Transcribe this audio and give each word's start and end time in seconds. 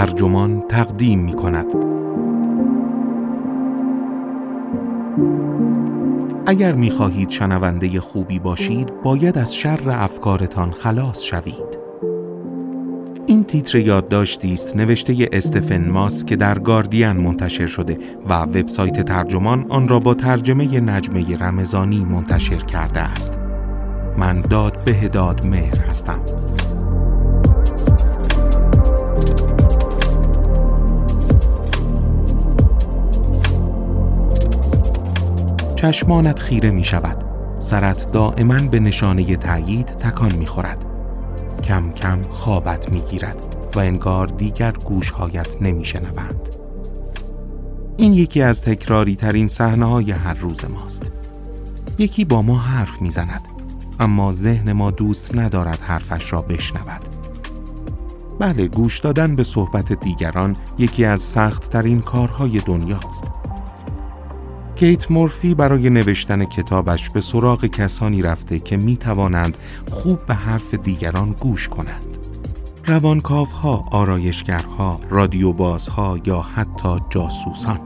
ترجمان 0.00 0.62
تقدیم 0.68 1.18
می 1.18 1.32
کند. 1.32 1.66
اگر 6.46 6.72
می 6.72 6.90
خواهید 6.90 7.30
شنونده 7.30 8.00
خوبی 8.00 8.38
باشید 8.38 9.02
باید 9.02 9.38
از 9.38 9.54
شر 9.54 9.90
افکارتان 9.90 10.70
خلاص 10.70 11.22
شوید. 11.22 11.78
این 13.26 13.44
تیتر 13.44 13.78
یادداشتی 13.78 14.52
است 14.52 14.76
نوشته 14.76 15.28
استفن 15.32 15.88
ماس 15.88 16.24
که 16.24 16.36
در 16.36 16.58
گاردین 16.58 17.12
منتشر 17.12 17.66
شده 17.66 17.98
و 18.28 18.42
وبسایت 18.42 19.02
ترجمان 19.04 19.66
آن 19.68 19.88
را 19.88 19.98
با 19.98 20.14
ترجمه 20.14 20.80
نجمه 20.80 21.38
رمضانی 21.38 22.04
منتشر 22.04 22.58
کرده 22.58 23.00
است. 23.00 23.38
من 24.18 24.40
داد 24.40 24.84
به 24.84 25.08
داد 25.08 25.46
مهر 25.46 25.76
هستم. 25.76 26.20
چشمانت 35.80 36.38
خیره 36.38 36.70
می 36.70 36.84
شود. 36.84 37.24
سرت 37.60 38.12
دائما 38.12 38.54
به 38.54 38.80
نشانه 38.80 39.36
تایید 39.36 39.86
تکان 39.86 40.34
می 40.34 40.46
خورد. 40.46 40.84
کم 41.64 41.90
کم 41.90 42.22
خوابت 42.22 42.92
می 42.92 43.00
گیرد 43.00 43.56
و 43.74 43.78
انگار 43.78 44.26
دیگر 44.26 44.72
گوشهایت 44.72 45.62
نمی 45.62 45.84
شنوند. 45.84 46.48
این 47.96 48.12
یکی 48.12 48.42
از 48.42 48.62
تکراری 48.62 49.16
ترین 49.16 49.48
صحنه 49.48 49.86
های 49.86 50.10
هر 50.10 50.34
روز 50.34 50.64
ماست. 50.64 51.10
یکی 51.98 52.24
با 52.24 52.42
ما 52.42 52.58
حرف 52.58 53.02
می 53.02 53.10
زند. 53.10 53.48
اما 54.00 54.32
ذهن 54.32 54.72
ما 54.72 54.90
دوست 54.90 55.34
ندارد 55.34 55.80
حرفش 55.80 56.32
را 56.32 56.42
بشنود. 56.42 57.00
بله 58.38 58.66
گوش 58.68 58.98
دادن 58.98 59.36
به 59.36 59.42
صحبت 59.42 59.92
دیگران 59.92 60.56
یکی 60.78 61.04
از 61.04 61.20
سخت 61.20 61.70
ترین 61.70 62.00
کارهای 62.00 62.58
دنیاست. 62.58 63.39
کیت 64.80 65.10
مورفی 65.10 65.54
برای 65.54 65.90
نوشتن 65.90 66.44
کتابش 66.44 67.10
به 67.10 67.20
سراغ 67.20 67.66
کسانی 67.66 68.22
رفته 68.22 68.58
که 68.60 68.76
می 68.76 68.96
توانند 68.96 69.56
خوب 69.90 70.26
به 70.26 70.34
حرف 70.34 70.74
دیگران 70.74 71.34
گوش 71.40 71.68
کنند. 71.68 72.16
روانکاوها، 72.86 73.84
آرایشگرها، 73.92 75.00
رادیو 75.10 75.52
بازها 75.52 76.18
یا 76.24 76.40
حتی 76.40 76.96
جاسوسان. 77.10 77.80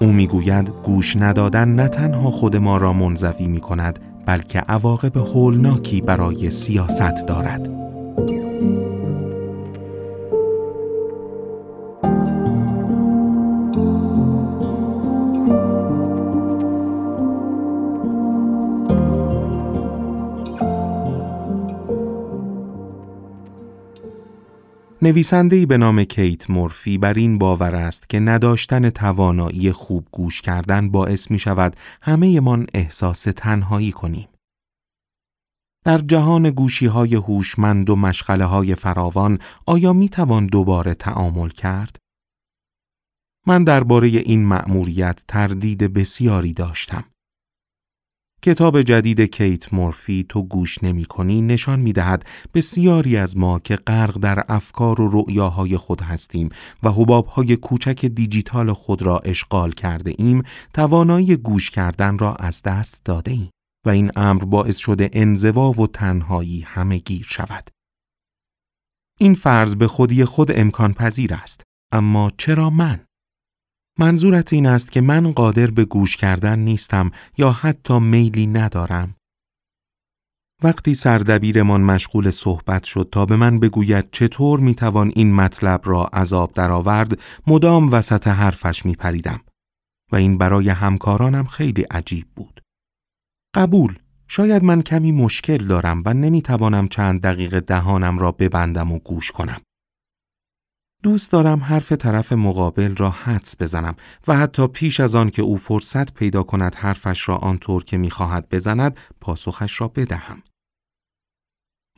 او 0.00 0.06
می‌گوید 0.06 0.72
گوش 0.84 1.16
ندادن 1.16 1.68
نه 1.68 1.88
تنها 1.88 2.30
خود 2.30 2.56
ما 2.56 2.76
را 2.76 2.92
منزوی 2.92 3.46
می 3.46 3.60
کند 3.60 3.98
بلکه 4.26 4.58
عواقب 4.58 5.16
هولناکی 5.16 6.00
برای 6.00 6.50
سیاست 6.50 7.26
دارد. 7.26 7.85
نویسنده‌ای 25.06 25.66
به 25.66 25.76
نام 25.76 26.04
کیت 26.04 26.50
مورفی 26.50 26.98
بر 26.98 27.14
این 27.14 27.38
باور 27.38 27.74
است 27.74 28.08
که 28.08 28.20
نداشتن 28.20 28.90
توانایی 28.90 29.72
خوب 29.72 30.08
گوش 30.12 30.42
کردن 30.42 30.90
باعث 30.90 31.30
می 31.30 31.38
شود 31.38 31.76
همه 32.02 32.40
من 32.40 32.66
احساس 32.74 33.22
تنهایی 33.22 33.92
کنیم. 33.92 34.28
در 35.84 35.98
جهان 35.98 36.50
گوشی 36.50 36.86
های 36.86 37.14
هوشمند 37.14 37.90
و 37.90 37.96
مشغله 37.96 38.44
های 38.44 38.74
فراوان 38.74 39.38
آیا 39.66 39.92
می 39.92 40.08
توان 40.08 40.46
دوباره 40.46 40.94
تعامل 40.94 41.48
کرد؟ 41.48 41.96
من 43.46 43.64
درباره 43.64 44.08
این 44.08 44.46
مأموریت 44.46 45.22
تردید 45.28 45.82
بسیاری 45.82 46.52
داشتم. 46.52 47.04
کتاب 48.42 48.82
جدید 48.82 49.20
کیت 49.20 49.74
مورفی 49.74 50.26
تو 50.28 50.42
گوش 50.42 50.84
نمی 50.84 51.04
کنی 51.04 51.42
نشان 51.42 51.80
می 51.80 51.92
دهد 51.92 52.26
بسیاری 52.54 53.16
از 53.16 53.36
ما 53.36 53.58
که 53.58 53.76
غرق 53.76 54.18
در 54.18 54.44
افکار 54.48 55.00
و 55.00 55.10
رؤیاهای 55.12 55.76
خود 55.76 56.00
هستیم 56.00 56.48
و 56.82 56.90
حبابهای 56.90 57.56
کوچک 57.56 58.06
دیجیتال 58.06 58.72
خود 58.72 59.02
را 59.02 59.18
اشغال 59.18 59.72
کرده 59.72 60.14
ایم 60.18 60.42
توانایی 60.74 61.36
گوش 61.36 61.70
کردن 61.70 62.18
را 62.18 62.34
از 62.34 62.62
دست 62.62 63.00
داده 63.04 63.30
ایم 63.30 63.50
و 63.86 63.90
این 63.90 64.10
امر 64.16 64.44
باعث 64.44 64.76
شده 64.76 65.10
انزوا 65.12 65.70
و 65.70 65.86
تنهایی 65.86 66.60
همه 66.60 66.98
گیر 66.98 67.26
شود. 67.28 67.70
این 69.18 69.34
فرض 69.34 69.76
به 69.76 69.88
خودی 69.88 70.24
خود 70.24 70.50
امکان 70.54 70.92
پذیر 70.92 71.34
است 71.34 71.62
اما 71.92 72.32
چرا 72.38 72.70
من؟ 72.70 73.05
منظورت 73.98 74.52
این 74.52 74.66
است 74.66 74.92
که 74.92 75.00
من 75.00 75.32
قادر 75.32 75.66
به 75.66 75.84
گوش 75.84 76.16
کردن 76.16 76.58
نیستم 76.58 77.10
یا 77.38 77.50
حتی 77.52 77.98
میلی 77.98 78.46
ندارم. 78.46 79.14
وقتی 80.62 80.94
سردبیرمان 80.94 81.80
مشغول 81.80 82.30
صحبت 82.30 82.84
شد 82.84 83.08
تا 83.12 83.26
به 83.26 83.36
من 83.36 83.60
بگوید 83.60 84.10
چطور 84.12 84.60
می‌توان 84.60 85.12
این 85.14 85.34
مطلب 85.34 85.80
را 85.84 86.04
عذاب 86.04 86.52
درآورد 86.52 87.20
مدام 87.46 87.92
وسط 87.92 88.28
حرفش 88.28 88.86
میپریدم 88.86 89.40
و 90.12 90.16
این 90.16 90.38
برای 90.38 90.68
همکارانم 90.68 91.44
خیلی 91.44 91.82
عجیب 91.82 92.26
بود. 92.36 92.60
قبول 93.54 93.98
شاید 94.28 94.64
من 94.64 94.82
کمی 94.82 95.12
مشکل 95.12 95.58
دارم 95.58 96.02
و 96.06 96.14
نمی‌توانم 96.14 96.88
چند 96.88 97.20
دقیقه 97.20 97.60
دهانم 97.60 98.18
را 98.18 98.32
ببندم 98.32 98.92
و 98.92 98.98
گوش 98.98 99.30
کنم. 99.30 99.60
دوست 101.06 101.32
دارم 101.32 101.60
حرف 101.60 101.92
طرف 101.92 102.32
مقابل 102.32 102.96
را 102.96 103.10
حدس 103.10 103.56
بزنم 103.60 103.96
و 104.28 104.36
حتی 104.36 104.66
پیش 104.66 105.00
از 105.00 105.14
آن 105.14 105.30
که 105.30 105.42
او 105.42 105.56
فرصت 105.56 106.14
پیدا 106.14 106.42
کند 106.42 106.74
حرفش 106.74 107.28
را 107.28 107.36
آنطور 107.36 107.84
که 107.84 107.98
می‌خواهد 107.98 108.48
بزند 108.48 108.96
پاسخش 109.20 109.80
را 109.80 109.88
بدهم. 109.88 110.42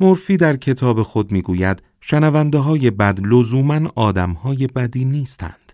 مورفی 0.01 0.37
در 0.37 0.57
کتاب 0.57 1.03
خود 1.03 1.33
می‌گوید 1.33 1.83
شنونده 2.01 2.59
های 2.59 2.91
بد 2.91 3.21
لزوما 3.21 3.91
آدم 3.95 4.33
های 4.33 4.67
بدی 4.67 5.05
نیستند. 5.05 5.73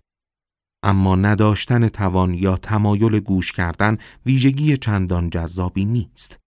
اما 0.82 1.16
نداشتن 1.16 1.88
توان 1.88 2.34
یا 2.34 2.56
تمایل 2.56 3.20
گوش 3.20 3.52
کردن 3.52 3.98
ویژگی 4.26 4.76
چندان 4.76 5.30
جذابی 5.30 5.84
نیست. 5.84 6.38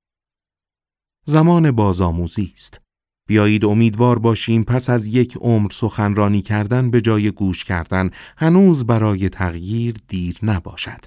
زمان 1.25 1.71
بازآموزی 1.71 2.51
است. 2.55 2.86
بیایید 3.27 3.65
امیدوار 3.65 4.19
باشیم 4.19 4.63
پس 4.63 4.89
از 4.89 5.07
یک 5.07 5.37
عمر 5.41 5.69
سخنرانی 5.71 6.41
کردن 6.41 6.91
به 6.91 7.01
جای 7.01 7.31
گوش 7.31 7.63
کردن 7.63 8.09
هنوز 8.37 8.85
برای 8.85 9.29
تغییر 9.29 9.95
دیر 10.07 10.37
نباشد. 10.43 11.05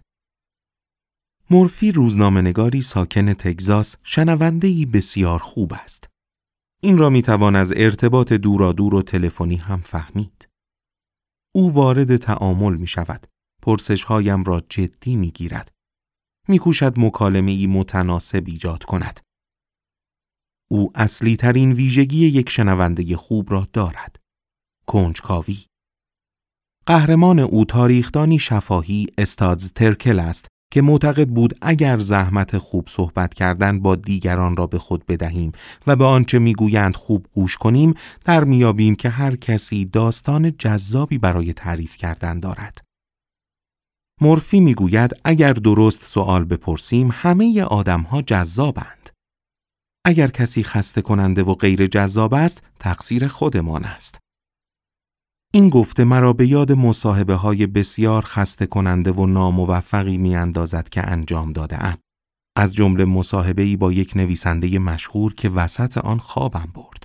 مورفی 1.50 1.92
روزنامهنگاری 1.92 2.82
ساکن 2.82 3.32
تگزاس 3.32 3.96
شنوندهی 4.02 4.86
بسیار 4.86 5.38
خوب 5.38 5.72
است. 5.72 6.10
این 6.82 6.98
را 6.98 7.10
می‌توان 7.10 7.56
از 7.56 7.72
ارتباط 7.76 8.32
دورادور 8.32 8.94
و 8.94 9.02
تلفنی 9.02 9.56
هم 9.56 9.80
فهمید. 9.80 10.48
او 11.54 11.74
وارد 11.74 12.16
تعامل 12.16 12.76
می 12.76 12.86
شود. 12.86 13.26
پرسش 13.62 14.04
هایم 14.04 14.44
را 14.44 14.62
جدی 14.68 15.16
می 15.16 15.30
گیرد. 15.30 15.70
می 16.48 16.58
کوشد 16.58 16.94
مکالمه 16.96 17.50
ای 17.50 17.66
متناسب 17.66 18.44
ایجاد 18.46 18.84
کند. 18.84 19.20
او 20.72 20.92
اصلی 20.94 21.36
ترین 21.36 21.72
ویژگی 21.72 22.26
یک 22.26 22.50
شنونده 22.50 23.16
خوب 23.16 23.52
را 23.52 23.68
دارد. 23.72 24.16
کنجکاوی 24.86 25.58
قهرمان 26.86 27.38
او 27.38 27.64
تاریخدانی 27.64 28.38
شفاهی 28.38 29.06
استادز 29.18 29.72
ترکل 29.72 30.18
است 30.18 30.46
که 30.72 30.82
معتقد 30.82 31.28
بود 31.28 31.54
اگر 31.62 31.98
زحمت 31.98 32.58
خوب 32.58 32.88
صحبت 32.88 33.34
کردن 33.34 33.80
با 33.80 33.96
دیگران 33.96 34.56
را 34.56 34.66
به 34.66 34.78
خود 34.78 35.06
بدهیم 35.06 35.52
و 35.86 35.96
به 35.96 36.04
آنچه 36.04 36.38
می‌گویند 36.38 36.96
خوب 36.96 37.26
گوش 37.34 37.56
کنیم 37.56 37.94
در 38.24 38.44
میابیم 38.44 38.94
که 38.94 39.08
هر 39.08 39.36
کسی 39.36 39.84
داستان 39.84 40.56
جذابی 40.56 41.18
برای 41.18 41.52
تعریف 41.52 41.96
کردن 41.96 42.40
دارد. 42.40 42.84
مورفی 44.20 44.60
می‌گوید 44.60 45.10
اگر 45.24 45.52
درست 45.52 46.02
سوال 46.02 46.44
بپرسیم 46.44 47.08
همه 47.12 47.62
آدمها 47.62 48.22
جذابند. 48.22 49.10
اگر 50.04 50.26
کسی 50.26 50.62
خسته 50.62 51.02
کننده 51.02 51.42
و 51.42 51.54
غیر 51.54 51.86
جذاب 51.86 52.34
است، 52.34 52.62
تقصیر 52.78 53.28
خودمان 53.28 53.84
است. 53.84 54.18
این 55.52 55.68
گفته 55.68 56.04
مرا 56.04 56.32
به 56.32 56.46
یاد 56.46 56.72
مصاحبه 56.72 57.34
های 57.34 57.66
بسیار 57.66 58.24
خسته 58.24 58.66
کننده 58.66 59.12
و 59.12 59.26
ناموفقی 59.26 60.16
می 60.16 60.36
اندازد 60.36 60.88
که 60.88 61.10
انجام 61.10 61.52
داده 61.52 61.84
ام. 61.84 61.98
از 62.56 62.74
جمله 62.74 63.04
مصاحبه 63.04 63.62
ای 63.62 63.76
با 63.76 63.92
یک 63.92 64.16
نویسنده 64.16 64.78
مشهور 64.78 65.34
که 65.34 65.48
وسط 65.48 65.98
آن 65.98 66.18
خوابم 66.18 66.72
برد. 66.74 67.02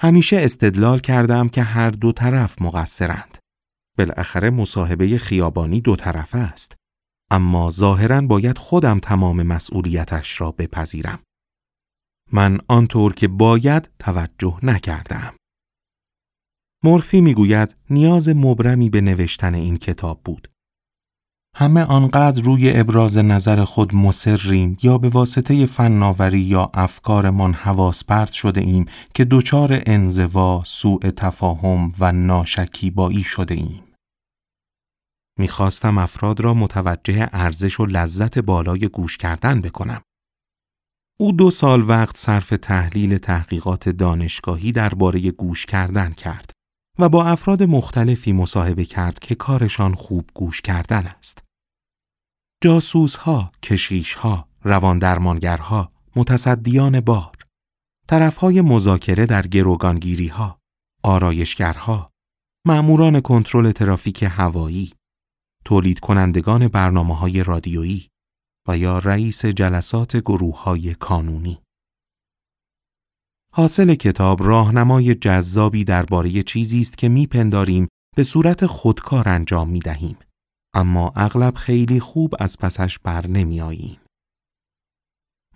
همیشه 0.00 0.36
استدلال 0.40 0.98
کردم 0.98 1.48
که 1.48 1.62
هر 1.62 1.90
دو 1.90 2.12
طرف 2.12 2.62
مقصرند. 2.62 3.38
بالاخره 3.98 4.50
مصاحبه 4.50 5.18
خیابانی 5.18 5.80
دو 5.80 5.96
طرفه 5.96 6.38
است. 6.38 6.74
اما 7.30 7.70
ظاهرا 7.70 8.20
باید 8.20 8.58
خودم 8.58 8.98
تمام 8.98 9.42
مسئولیتش 9.42 10.40
را 10.40 10.50
بپذیرم. 10.50 11.18
من 12.32 12.58
آنطور 12.68 13.14
که 13.14 13.28
باید 13.28 13.90
توجه 13.98 14.58
نکردم. 14.62 15.34
مورفی 16.84 17.20
می‌گوید 17.20 17.76
نیاز 17.90 18.28
مبرمی 18.28 18.90
به 18.90 19.00
نوشتن 19.00 19.54
این 19.54 19.76
کتاب 19.76 20.20
بود. 20.24 20.48
همه 21.56 21.84
آنقدر 21.84 22.42
روی 22.42 22.72
ابراز 22.80 23.18
نظر 23.18 23.64
خود 23.64 23.94
مصریم 23.94 24.76
یا 24.82 24.98
به 24.98 25.08
واسطه 25.08 25.66
فناوری 25.66 26.40
یا 26.40 26.70
افکارمان 26.74 27.54
حواس 27.54 28.04
پرت 28.04 28.32
شده 28.32 28.60
ایم 28.60 28.86
که 29.14 29.24
دچار 29.24 29.82
انزوا، 29.86 30.62
سوء 30.64 31.10
تفاهم 31.10 31.92
و 31.98 32.12
ناشکیبایی 32.12 33.22
شده 33.22 33.54
ایم. 33.54 33.84
می‌خواستم 35.38 35.98
افراد 35.98 36.40
را 36.40 36.54
متوجه 36.54 37.28
ارزش 37.32 37.80
و 37.80 37.86
لذت 37.86 38.38
بالای 38.38 38.88
گوش 38.88 39.16
کردن 39.16 39.60
بکنم. 39.60 40.02
او 41.22 41.32
دو 41.32 41.50
سال 41.50 41.82
وقت 41.88 42.16
صرف 42.16 42.48
تحلیل 42.48 43.18
تحقیقات 43.18 43.88
دانشگاهی 43.88 44.72
درباره 44.72 45.30
گوش 45.30 45.66
کردن 45.66 46.12
کرد 46.12 46.50
و 46.98 47.08
با 47.08 47.24
افراد 47.24 47.62
مختلفی 47.62 48.32
مصاحبه 48.32 48.84
کرد 48.84 49.18
که 49.18 49.34
کارشان 49.34 49.94
خوب 49.94 50.30
گوش 50.34 50.60
کردن 50.60 51.06
است. 51.06 51.44
جاسوس 52.62 53.16
ها، 53.16 53.52
کشیش 53.62 54.14
ها، 54.14 54.48
روان 54.62 54.98
درمانگرها، 54.98 55.92
متصدیان 56.16 57.00
بار، 57.00 57.36
طرف 58.08 58.36
های 58.36 58.60
مذاکره 58.60 59.26
در 59.26 59.46
گروگانگیری 59.46 60.28
ها، 60.28 60.58
آرایشگرها، 61.02 62.10
معموران 62.66 63.20
کنترل 63.20 63.72
ترافیک 63.72 64.22
هوایی، 64.22 64.92
تولید 65.64 66.00
کنندگان 66.00 66.68
برنامه 66.68 67.16
های 67.16 67.42
رادیویی 67.42 68.11
و 68.68 68.78
یا 68.78 68.98
رئیس 68.98 69.46
جلسات 69.46 70.16
گروه 70.16 70.62
های 70.62 70.94
کانونی. 70.94 71.58
حاصل 73.54 73.94
کتاب 73.94 74.42
راهنمای 74.42 75.14
جذابی 75.14 75.84
درباره 75.84 76.42
چیزی 76.42 76.80
است 76.80 76.98
که 76.98 77.08
میپنداریم 77.08 77.88
به 78.16 78.22
صورت 78.22 78.66
خودکار 78.66 79.28
انجام 79.28 79.68
می 79.68 79.78
دهیم. 79.78 80.16
اما 80.74 81.12
اغلب 81.16 81.54
خیلی 81.54 82.00
خوب 82.00 82.34
از 82.38 82.58
پسش 82.58 82.98
بر 82.98 83.26
نمی 83.26 83.60
آییم. 83.60 84.00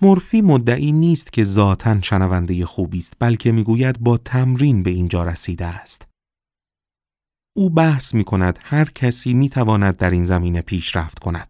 مورفی 0.02 0.40
مدعی 0.40 0.92
نیست 0.92 1.32
که 1.32 1.44
ذاتا 1.44 2.00
شنونده 2.00 2.66
خوبی 2.66 2.98
است 2.98 3.14
بلکه 3.18 3.52
می‌گوید 3.52 4.00
با 4.00 4.16
تمرین 4.16 4.82
به 4.82 4.90
اینجا 4.90 5.24
رسیده 5.24 5.66
است. 5.66 6.08
او 7.56 7.70
بحث 7.70 8.14
می 8.14 8.24
کند 8.24 8.58
هر 8.62 8.84
کسی 8.84 9.34
می 9.34 9.48
تواند 9.48 9.96
در 9.96 10.10
این 10.10 10.24
زمینه 10.24 10.62
پیشرفت 10.62 11.18
کند. 11.18 11.48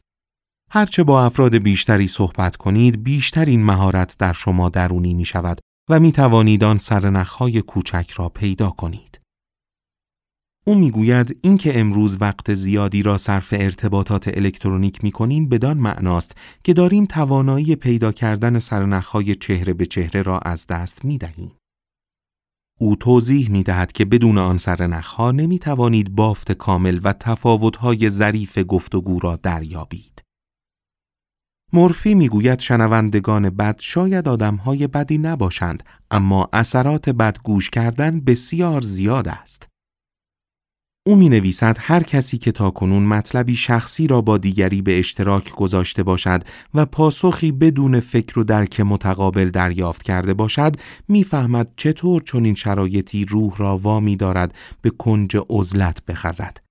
هرچه 0.70 1.04
با 1.04 1.24
افراد 1.24 1.56
بیشتری 1.56 2.08
صحبت 2.08 2.56
کنید 2.56 3.04
بیشتر 3.04 3.44
این 3.44 3.64
مهارت 3.64 4.16
در 4.18 4.32
شما 4.32 4.68
درونی 4.68 5.14
می 5.14 5.24
شود 5.24 5.58
و 5.90 6.00
می 6.00 6.12
توانید 6.12 6.64
آن 6.64 6.78
سرنخهای 6.78 7.62
کوچک 7.62 8.10
را 8.10 8.28
پیدا 8.28 8.70
کنید. 8.70 9.20
او 10.66 10.74
می‌گوید 10.74 11.38
اینکه 11.42 11.80
امروز 11.80 12.16
وقت 12.20 12.54
زیادی 12.54 13.02
را 13.02 13.18
صرف 13.18 13.54
ارتباطات 13.56 14.28
الکترونیک 14.28 15.04
می 15.04 15.10
کنیم 15.10 15.48
بدان 15.48 15.78
معناست 15.78 16.36
که 16.64 16.72
داریم 16.72 17.06
توانایی 17.06 17.76
پیدا 17.76 18.12
کردن 18.12 18.58
سرنخهای 18.58 19.34
چهره 19.34 19.72
به 19.72 19.86
چهره 19.86 20.22
را 20.22 20.38
از 20.38 20.66
دست 20.66 21.04
می 21.04 21.18
دهیم. 21.18 21.52
او 22.80 22.96
توضیح 22.96 23.50
می 23.50 23.62
دهد 23.62 23.92
که 23.92 24.04
بدون 24.04 24.38
آن 24.38 24.56
سرنخها 24.56 25.30
نمی 25.30 25.58
توانید 25.58 26.14
بافت 26.14 26.52
کامل 26.52 27.00
و 27.02 27.12
تفاوتهای 27.12 28.10
ظریف 28.10 28.58
گفتگو 28.68 29.18
را 29.18 29.36
دریابید. 29.36 30.25
مورفی 31.72 32.14
می‌گوید 32.14 32.60
شنوندگان 32.60 33.50
بد 33.50 33.76
شاید 33.80 34.28
آدمهای 34.28 34.86
بدی 34.86 35.18
نباشند 35.18 35.82
اما 36.10 36.48
اثرات 36.52 37.08
بد 37.08 37.38
گوش 37.44 37.70
کردن 37.70 38.20
بسیار 38.20 38.80
زیاد 38.80 39.28
است. 39.28 39.68
او 41.06 41.16
می 41.16 41.28
نویسد 41.28 41.76
هر 41.80 42.02
کسی 42.02 42.38
که 42.38 42.52
تاکنون 42.52 43.02
مطلبی 43.02 43.56
شخصی 43.56 44.06
را 44.06 44.20
با 44.20 44.38
دیگری 44.38 44.82
به 44.82 44.98
اشتراک 44.98 45.50
گذاشته 45.50 46.02
باشد 46.02 46.42
و 46.74 46.86
پاسخی 46.86 47.52
بدون 47.52 48.00
فکر 48.00 48.38
و 48.38 48.44
درک 48.44 48.80
متقابل 48.80 49.50
دریافت 49.50 50.02
کرده 50.02 50.34
باشد 50.34 50.76
می‌فهمد 51.08 51.72
چطور 51.76 52.22
چنین 52.22 52.54
شرایطی 52.54 53.24
روح 53.24 53.56
را 53.56 53.78
وامی 53.78 54.16
دارد 54.16 54.54
به 54.82 54.90
کنج 54.90 55.36
عزلت 55.50 56.04
بخزد. 56.04 56.65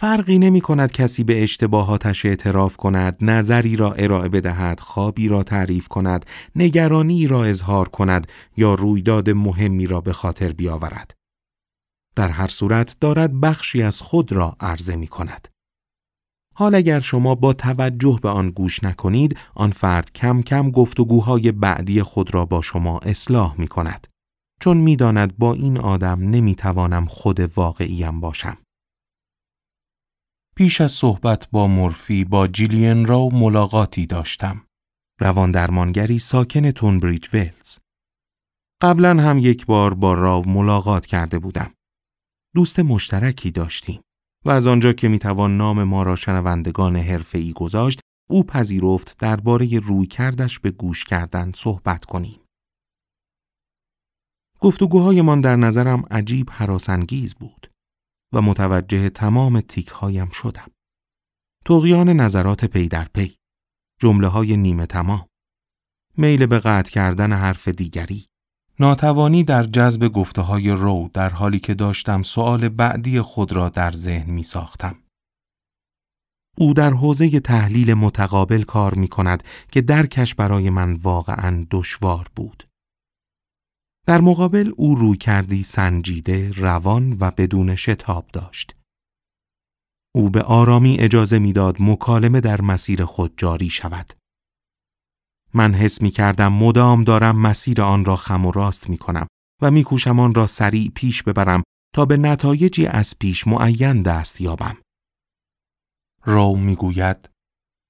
فرقی 0.00 0.38
نمی 0.38 0.60
کند 0.60 0.92
کسی 0.92 1.24
به 1.24 1.42
اشتباهاتش 1.42 2.26
اعتراف 2.26 2.76
کند، 2.76 3.16
نظری 3.20 3.76
را 3.76 3.92
ارائه 3.92 4.28
بدهد، 4.28 4.80
خوابی 4.80 5.28
را 5.28 5.42
تعریف 5.42 5.88
کند، 5.88 6.26
نگرانی 6.56 7.26
را 7.26 7.44
اظهار 7.44 7.88
کند 7.88 8.26
یا 8.56 8.74
رویداد 8.74 9.30
مهمی 9.30 9.86
را 9.86 10.00
به 10.00 10.12
خاطر 10.12 10.52
بیاورد. 10.52 11.14
در 12.16 12.28
هر 12.28 12.48
صورت 12.48 12.96
دارد 13.00 13.40
بخشی 13.40 13.82
از 13.82 14.02
خود 14.02 14.32
را 14.32 14.56
عرضه 14.60 14.96
می 14.96 15.06
کند. 15.06 15.48
حال 16.54 16.74
اگر 16.74 17.00
شما 17.00 17.34
با 17.34 17.52
توجه 17.52 18.18
به 18.22 18.28
آن 18.28 18.50
گوش 18.50 18.84
نکنید، 18.84 19.38
آن 19.54 19.70
فرد 19.70 20.12
کم 20.12 20.42
کم 20.42 20.70
گفتگوهای 20.70 21.52
بعدی 21.52 22.02
خود 22.02 22.34
را 22.34 22.44
با 22.44 22.62
اصلاح 22.62 23.00
اصلاح 23.02 23.54
می 23.58 23.68
کند. 23.68 24.06
چون 24.60 24.76
می‌داند 24.76 25.38
با 25.38 25.54
این 25.54 25.78
آدم 25.78 26.20
نمی 26.20 26.54
توانم 26.54 27.06
خود 27.06 27.40
واقعیم 27.40 28.20
باشم. 28.20 28.56
پیش 30.60 30.80
از 30.80 30.92
صحبت 30.92 31.48
با 31.50 31.66
مورفی 31.66 32.24
با 32.24 32.46
جیلین 32.46 33.06
راو 33.06 33.34
ملاقاتی 33.34 34.06
داشتم. 34.06 34.66
روان 35.20 35.50
درمانگری 35.50 36.18
ساکن 36.18 36.70
تونبریج 36.70 37.28
ویلز. 37.32 37.78
قبلا 38.82 39.22
هم 39.22 39.38
یک 39.38 39.66
بار 39.66 39.94
با 39.94 40.14
راو 40.14 40.48
ملاقات 40.48 41.06
کرده 41.06 41.38
بودم. 41.38 41.74
دوست 42.54 42.80
مشترکی 42.80 43.50
داشتیم 43.50 44.00
و 44.44 44.50
از 44.50 44.66
آنجا 44.66 44.92
که 44.92 45.08
می‌توان 45.08 45.56
نام 45.56 45.84
ما 45.84 46.02
را 46.02 46.16
شنوندگان 46.16 46.96
حرفه‌ای 46.96 47.52
گذاشت 47.52 48.00
او 48.30 48.44
پذیرفت 48.44 49.18
درباره 49.18 49.78
روی 49.78 50.06
کردش 50.06 50.58
به 50.58 50.70
گوش 50.70 51.04
کردن 51.04 51.52
صحبت 51.54 52.04
کنیم. 52.04 52.40
گفتگوهایمان 54.60 55.40
در 55.40 55.56
نظرم 55.56 56.04
عجیب 56.10 56.50
حراسانگیز 56.50 57.34
بود 57.34 57.69
و 58.32 58.42
متوجه 58.42 59.10
تمام 59.10 59.60
تیکهایم 59.60 60.28
شدم. 60.28 60.70
توقیان 61.64 62.08
نظرات 62.08 62.64
پی 62.64 62.88
در 62.88 63.04
پی، 63.04 63.36
جمله 64.00 64.28
های 64.28 64.56
نیمه 64.56 64.86
تمام، 64.86 65.26
میل 66.16 66.46
به 66.46 66.58
قطع 66.58 66.92
کردن 66.92 67.32
حرف 67.32 67.68
دیگری، 67.68 68.26
ناتوانی 68.80 69.44
در 69.44 69.62
جذب 69.62 70.08
گفته 70.08 70.42
های 70.42 70.70
رو 70.70 71.10
در 71.12 71.28
حالی 71.28 71.60
که 71.60 71.74
داشتم 71.74 72.22
سوال 72.22 72.68
بعدی 72.68 73.20
خود 73.20 73.52
را 73.52 73.68
در 73.68 73.92
ذهن 73.92 74.30
می 74.30 74.42
ساختم. 74.42 74.96
او 76.56 76.74
در 76.74 76.90
حوزه 76.90 77.40
تحلیل 77.40 77.94
متقابل 77.94 78.62
کار 78.62 78.94
می 78.94 79.08
کند 79.08 79.44
که 79.72 79.80
درکش 79.80 80.34
برای 80.34 80.70
من 80.70 80.94
واقعا 80.94 81.66
دشوار 81.70 82.26
بود. 82.36 82.69
در 84.06 84.20
مقابل 84.20 84.72
او 84.76 84.94
روی 84.94 85.16
کردی 85.16 85.62
سنجیده، 85.62 86.50
روان 86.50 87.16
و 87.20 87.30
بدون 87.30 87.74
شتاب 87.74 88.26
داشت. 88.32 88.76
او 90.14 90.30
به 90.30 90.42
آرامی 90.42 90.96
اجازه 90.98 91.38
می‌داد 91.38 91.76
مکالمه 91.80 92.40
در 92.40 92.60
مسیر 92.60 93.04
خود 93.04 93.34
جاری 93.36 93.70
شود. 93.70 94.12
من 95.54 95.74
حس 95.74 96.02
می 96.02 96.10
کردم 96.10 96.52
مدام 96.52 97.04
دارم 97.04 97.40
مسیر 97.40 97.82
آن 97.82 98.04
را 98.04 98.16
خم 98.16 98.46
و 98.46 98.52
راست 98.52 98.90
می 98.90 98.98
کنم 98.98 99.26
و 99.62 99.70
می 99.70 99.84
کوشم 99.84 100.20
آن 100.20 100.34
را 100.34 100.46
سریع 100.46 100.90
پیش 100.94 101.22
ببرم 101.22 101.62
تا 101.94 102.04
به 102.04 102.16
نتایجی 102.16 102.86
از 102.86 103.14
پیش 103.18 103.46
معین 103.46 104.02
دست 104.02 104.40
یابم. 104.40 104.76
رو 106.24 106.56
می 106.56 106.76
گوید 106.76 107.30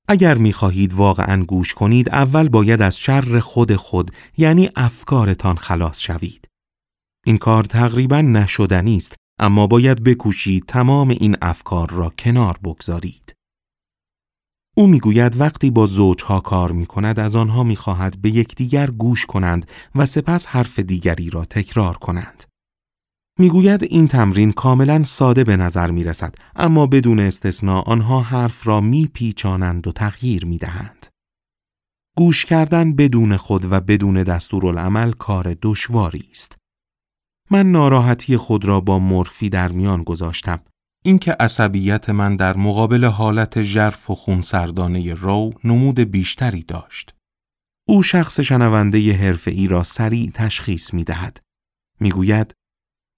اگر 0.09 0.35
می 0.35 0.53
خواهید 0.53 0.93
واقعا 0.93 1.45
گوش 1.45 1.75
کنید 1.75 2.09
اول 2.09 2.49
باید 2.49 2.83
از 2.83 2.99
شر 2.99 3.41
خود 3.41 3.77
خود 3.77 4.11
یعنی 4.37 4.71
افکارتان 4.77 5.57
خلاص 5.57 6.01
شوید. 6.01 6.49
این 7.27 7.39
کار 7.39 7.65
تقریبا 7.65 8.21
نشدنی 8.21 8.97
است 8.97 9.17
اما 9.41 9.67
باید 9.67 10.05
بکوشید 10.05 10.65
تمام 10.67 11.09
این 11.09 11.37
افکار 11.43 11.91
را 11.91 12.13
کنار 12.19 12.59
بگذارید. 12.65 13.35
او 14.77 14.87
می‌گوید 14.87 15.41
وقتی 15.41 15.71
با 15.71 15.87
زوجها 15.87 16.41
کار 16.41 16.73
می 16.73 16.87
کند 16.87 17.21
از 17.21 17.37
آنها 17.37 17.63
می 17.63 17.77
خواهد 17.77 18.23
به 18.23 18.31
یکدیگر 18.31 18.91
گوش 18.91 19.27
کنند 19.27 19.67
و 19.95 20.07
سپس 20.07 20.47
حرف 20.47 20.79
دیگری 20.79 21.31
را 21.31 21.45
تکرار 21.45 21.97
کنند. 21.97 22.45
می‌گوید 23.41 23.83
این 23.83 24.09
تمرین 24.09 24.53
کاملا 24.53 25.03
ساده 25.03 25.45
به 25.45 25.57
نظر 25.57 25.91
می 25.91 26.05
رسد 26.05 26.35
اما 26.57 26.87
بدون 26.87 27.21
استثنا 27.21 27.81
آنها 27.81 28.21
حرف 28.21 28.67
را 28.67 28.81
می 28.81 29.11
پیچانند 29.15 29.87
و 29.87 29.93
تغییر 29.93 30.45
می 30.45 30.59
دهند. 30.59 31.07
گوش 32.17 32.45
کردن 32.45 32.97
بدون 32.97 33.37
خود 33.37 33.73
و 33.73 33.81
بدون 33.81 34.23
دستورالعمل 34.23 35.13
کار 35.13 35.57
دشواری 35.63 36.29
است. 36.31 36.59
من 37.51 37.73
ناراحتی 37.73 38.37
خود 38.37 38.65
را 38.65 38.81
با 38.81 38.99
مورفی 38.99 39.49
در 39.49 39.73
میان 39.73 40.03
گذاشتم 40.03 40.61
اینکه 41.05 41.37
عصبیت 41.41 42.11
من 42.11 42.37
در 42.37 42.57
مقابل 42.57 43.05
حالت 43.05 43.63
ژرف 43.63 44.11
و 44.11 44.15
خونسردانه 44.15 45.15
رو 45.15 45.53
نمود 45.65 46.01
بیشتری 46.01 46.63
داشت. 46.63 47.15
او 47.89 48.03
شخص 48.03 48.41
شنونده 48.41 48.99
ای 49.47 49.69
را 49.69 49.83
سریع 49.83 50.31
تشخیص 50.35 50.95
می 50.95 51.05
دهد. 51.05 51.41
می 52.01 52.11
گوید 52.11 52.60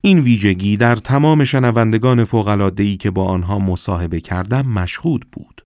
این 0.04 0.18
ویژگی 0.18 0.76
در 0.76 0.96
تمام 0.96 1.44
شنوندگان 1.44 2.24
فوقلادهی 2.24 2.96
که 2.96 3.10
با 3.10 3.24
آنها 3.24 3.58
مصاحبه 3.58 4.20
کردم 4.20 4.66
مشهود 4.66 5.30
بود. 5.30 5.62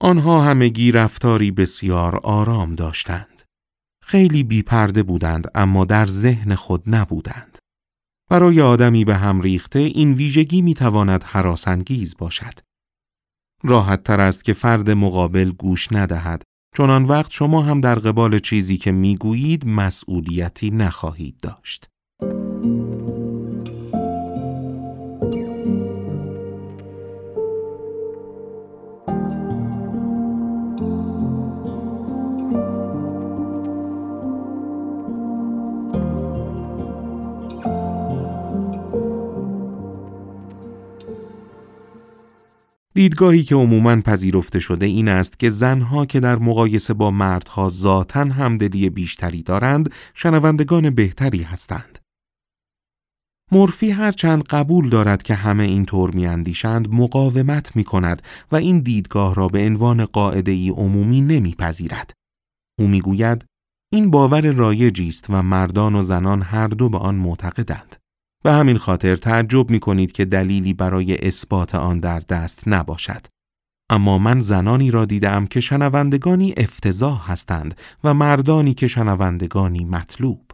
آنها 0.00 0.42
همگی 0.42 0.92
رفتاری 0.92 1.50
بسیار 1.50 2.16
آرام 2.16 2.74
داشتند. 2.74 3.42
خیلی 4.02 4.42
بیپرده 4.42 5.02
بودند 5.02 5.48
اما 5.54 5.84
در 5.84 6.06
ذهن 6.06 6.54
خود 6.54 6.82
نبودند. 6.86 7.58
برای 8.30 8.60
آدمی 8.60 9.04
به 9.04 9.16
هم 9.16 9.40
ریخته 9.40 9.78
این 9.78 10.12
ویژگی 10.12 10.62
می‌تواند 10.62 11.24
حراسانگیز 11.24 12.16
باشد. 12.18 12.54
راحت 13.62 14.02
تر 14.02 14.20
است 14.20 14.44
که 14.44 14.52
فرد 14.52 14.90
مقابل 14.90 15.52
گوش 15.52 15.92
ندهد 15.92 16.42
چون 16.76 16.90
آن 16.90 17.04
وقت 17.04 17.30
شما 17.30 17.62
هم 17.62 17.80
در 17.80 17.94
قبال 17.94 18.38
چیزی 18.38 18.76
که 18.76 18.92
می‌گویید 18.92 19.66
مسئولیتی 19.66 20.70
نخواهید 20.70 21.36
داشت. 21.42 21.86
دیدگاهی 43.00 43.42
که 43.42 43.54
عموماً 43.54 44.00
پذیرفته 44.00 44.60
شده 44.60 44.86
این 44.86 45.08
است 45.08 45.38
که 45.38 45.50
زنها 45.50 46.06
که 46.06 46.20
در 46.20 46.36
مقایسه 46.36 46.94
با 46.94 47.10
مردها 47.10 47.68
ذاتا 47.68 48.24
همدلی 48.24 48.90
بیشتری 48.90 49.42
دارند 49.42 49.92
شنوندگان 50.14 50.90
بهتری 50.90 51.42
هستند. 51.42 51.98
مورفی 53.52 53.90
هرچند 53.90 54.42
قبول 54.42 54.88
دارد 54.88 55.22
که 55.22 55.34
همه 55.34 55.64
اینطور 55.64 56.10
میاندیشند 56.10 56.94
مقاومت 56.94 57.76
می 57.76 57.84
کند 57.84 58.22
و 58.52 58.56
این 58.56 58.80
دیدگاه 58.80 59.34
را 59.34 59.48
به 59.48 59.66
عنوان 59.66 60.04
قاعده 60.04 60.52
ای 60.52 60.68
عمومی 60.68 61.20
نمیپذیرد. 61.20 62.12
او 62.78 62.88
می‌گوید 62.88 63.44
این 63.92 64.10
باور 64.10 64.50
رایجی 64.50 65.08
است 65.08 65.26
و 65.30 65.42
مردان 65.42 65.94
و 65.94 66.02
زنان 66.02 66.42
هر 66.42 66.68
دو 66.68 66.88
به 66.88 66.98
آن 66.98 67.14
معتقدند. 67.14 67.96
به 68.44 68.52
همین 68.52 68.78
خاطر 68.78 69.16
تعجب 69.16 69.70
می 69.70 69.80
کنید 69.80 70.12
که 70.12 70.24
دلیلی 70.24 70.74
برای 70.74 71.16
اثبات 71.16 71.74
آن 71.74 72.00
در 72.00 72.20
دست 72.20 72.68
نباشد. 72.68 73.26
اما 73.90 74.18
من 74.18 74.40
زنانی 74.40 74.90
را 74.90 75.04
دیدم 75.04 75.46
که 75.46 75.60
شنوندگانی 75.60 76.54
افتضاح 76.56 77.30
هستند 77.32 77.74
و 78.04 78.14
مردانی 78.14 78.74
که 78.74 78.86
شنوندگانی 78.86 79.84
مطلوب. 79.84 80.50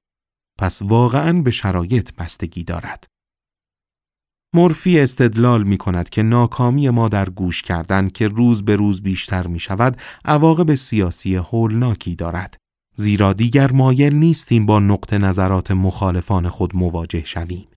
پس 0.59 0.83
واقعا 0.83 1.43
به 1.43 1.51
شرایط 1.51 2.15
بستگی 2.15 2.65
دارد. 2.65 3.07
مورفی 4.55 5.01
استدلال 5.01 5.63
می 5.63 5.79
کند 5.79 6.09
که 6.09 6.23
ناکامی 6.23 6.91
ما 6.91 7.09
در 7.09 7.29
گوش 7.29 7.63
کردن 7.63 8.09
که 8.09 8.27
روز 8.27 8.65
به 8.65 8.77
روز 8.77 9.03
بیشتر 9.03 9.47
می 9.47 9.61
شود 9.61 10.01
عواقب 10.25 10.75
سیاسی 10.75 11.37
هولناکی 11.37 12.17
دارد. 12.17 12.57
زیرا 12.95 13.33
دیگر 13.33 13.73
مایل 13.73 14.15
نیستیم 14.15 14.67
با 14.67 14.81
نقطه 14.81 15.19
نظرات 15.19 15.71
مخالفان 15.71 16.49
خود 16.49 16.77
مواجه 16.77 17.25
شویم. 17.25 17.69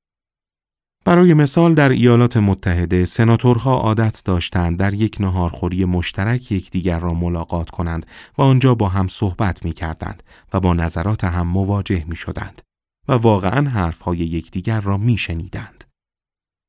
برای 1.10 1.34
مثال 1.34 1.74
در 1.74 1.90
ایالات 1.90 2.38
متحده 2.38 3.06
سناتورها 3.06 3.76
عادت 3.76 4.22
داشتند 4.26 4.78
در 4.78 4.94
یک 4.94 5.18
نهارخوری 5.20 5.86
مشترک 5.86 6.52
یکدیگر 6.52 7.00
را 7.00 7.14
ملاقات 7.14 7.70
کنند 7.70 8.06
و 8.38 8.42
آنجا 8.42 8.76
با 8.76 8.90
هم 8.90 9.08
صحبت 9.08 9.66
می 9.66 9.74
کردند 9.74 10.24
و 10.54 10.60
با 10.60 10.74
نظرات 10.74 11.24
هم 11.24 11.48
مواجه 11.48 12.06
می 12.08 12.16
شدند 12.16 12.62
و 13.08 13.14
واقعا 13.14 13.70
حرفهای 13.70 14.18
یکدیگر 14.18 14.80
را 14.80 14.98
می 14.98 15.18
شنیدند. 15.18 15.84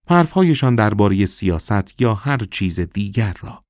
حرفهایشان 0.09 0.75
درباره 0.75 1.26
سیاست 1.26 2.00
یا 2.00 2.14
هر 2.14 2.38
چیز 2.50 2.80
دیگر 2.80 3.37
را. 3.40 3.64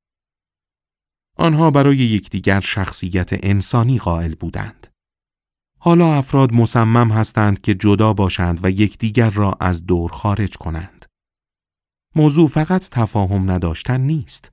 آنها 1.37 1.71
برای 1.71 1.97
یکدیگر 1.97 2.61
شخصیت 2.61 3.45
انسانی 3.45 3.99
قائل 3.99 4.35
بودند. 4.35 4.90
حالا 5.83 6.15
افراد 6.15 6.53
مصمم 6.53 7.11
هستند 7.11 7.61
که 7.61 7.75
جدا 7.75 8.13
باشند 8.13 8.61
و 8.63 8.71
یکدیگر 8.71 9.31
را 9.31 9.57
از 9.61 9.87
دور 9.87 10.13
خارج 10.13 10.57
کنند. 10.57 11.07
موضوع 12.17 12.49
فقط 12.49 12.89
تفاهم 12.89 13.51
نداشتن 13.51 14.01
نیست. 14.01 14.53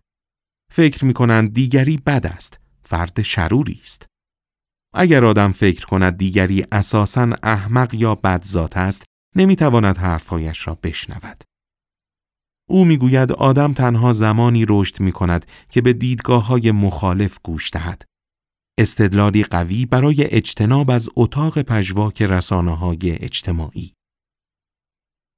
فکر 0.71 1.05
می 1.05 1.13
کنند 1.13 1.53
دیگری 1.53 1.97
بد 1.97 2.25
است، 2.25 2.59
فرد 2.83 3.21
شروری 3.21 3.79
است. 3.83 4.05
اگر 4.93 5.25
آدم 5.25 5.51
فکر 5.51 5.85
کند 5.85 6.17
دیگری 6.17 6.65
اساساً 6.71 7.29
احمق 7.43 7.93
یا 7.93 8.15
بدذات 8.15 8.77
است، 8.77 9.03
نمی‌تواند 9.35 9.97
حرفهایش 9.97 10.67
را 10.67 10.75
بشنود. 10.83 11.43
او 12.69 12.85
می‌گوید 12.85 13.31
آدم 13.31 13.73
تنها 13.73 14.13
زمانی 14.13 14.65
رشد 14.69 14.99
می 14.99 15.11
کند 15.11 15.45
که 15.69 15.81
به 15.81 15.93
دیدگاه 15.93 16.47
های 16.47 16.71
مخالف 16.71 17.37
گوش 17.43 17.71
دهد 17.73 18.03
استدلالی 18.77 19.43
قوی 19.43 19.85
برای 19.85 20.23
اجتناب 20.23 20.91
از 20.91 21.09
اتاق 21.15 21.61
پژواک 21.61 22.21
رسانه 22.21 22.75
های 22.77 23.11
اجتماعی. 23.11 23.93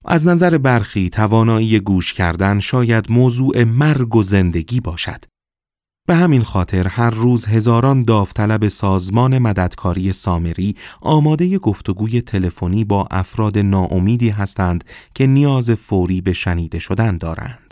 از 0.05 0.27
نظر 0.27 0.57
برخی 0.57 1.09
توانایی 1.09 1.79
گوش 1.79 2.13
کردن 2.13 2.59
شاید 2.59 3.11
موضوع 3.11 3.63
مرگ 3.63 4.15
و 4.15 4.23
زندگی 4.23 4.79
باشد. 4.79 5.25
به 6.07 6.15
همین 6.15 6.43
خاطر 6.43 6.87
هر 6.87 7.09
روز 7.09 7.45
هزاران 7.45 8.03
داوطلب 8.03 8.67
سازمان 8.67 9.37
مددکاری 9.37 10.13
سامری 10.13 10.75
آماده 11.01 11.57
گفتگوی 11.57 12.21
تلفنی 12.21 12.83
با 12.83 13.07
افراد 13.11 13.57
ناامیدی 13.57 14.29
هستند 14.29 14.83
که 15.15 15.27
نیاز 15.27 15.71
فوری 15.71 16.21
به 16.21 16.33
شنیده 16.33 16.79
شدن 16.79 17.17
دارند. 17.17 17.68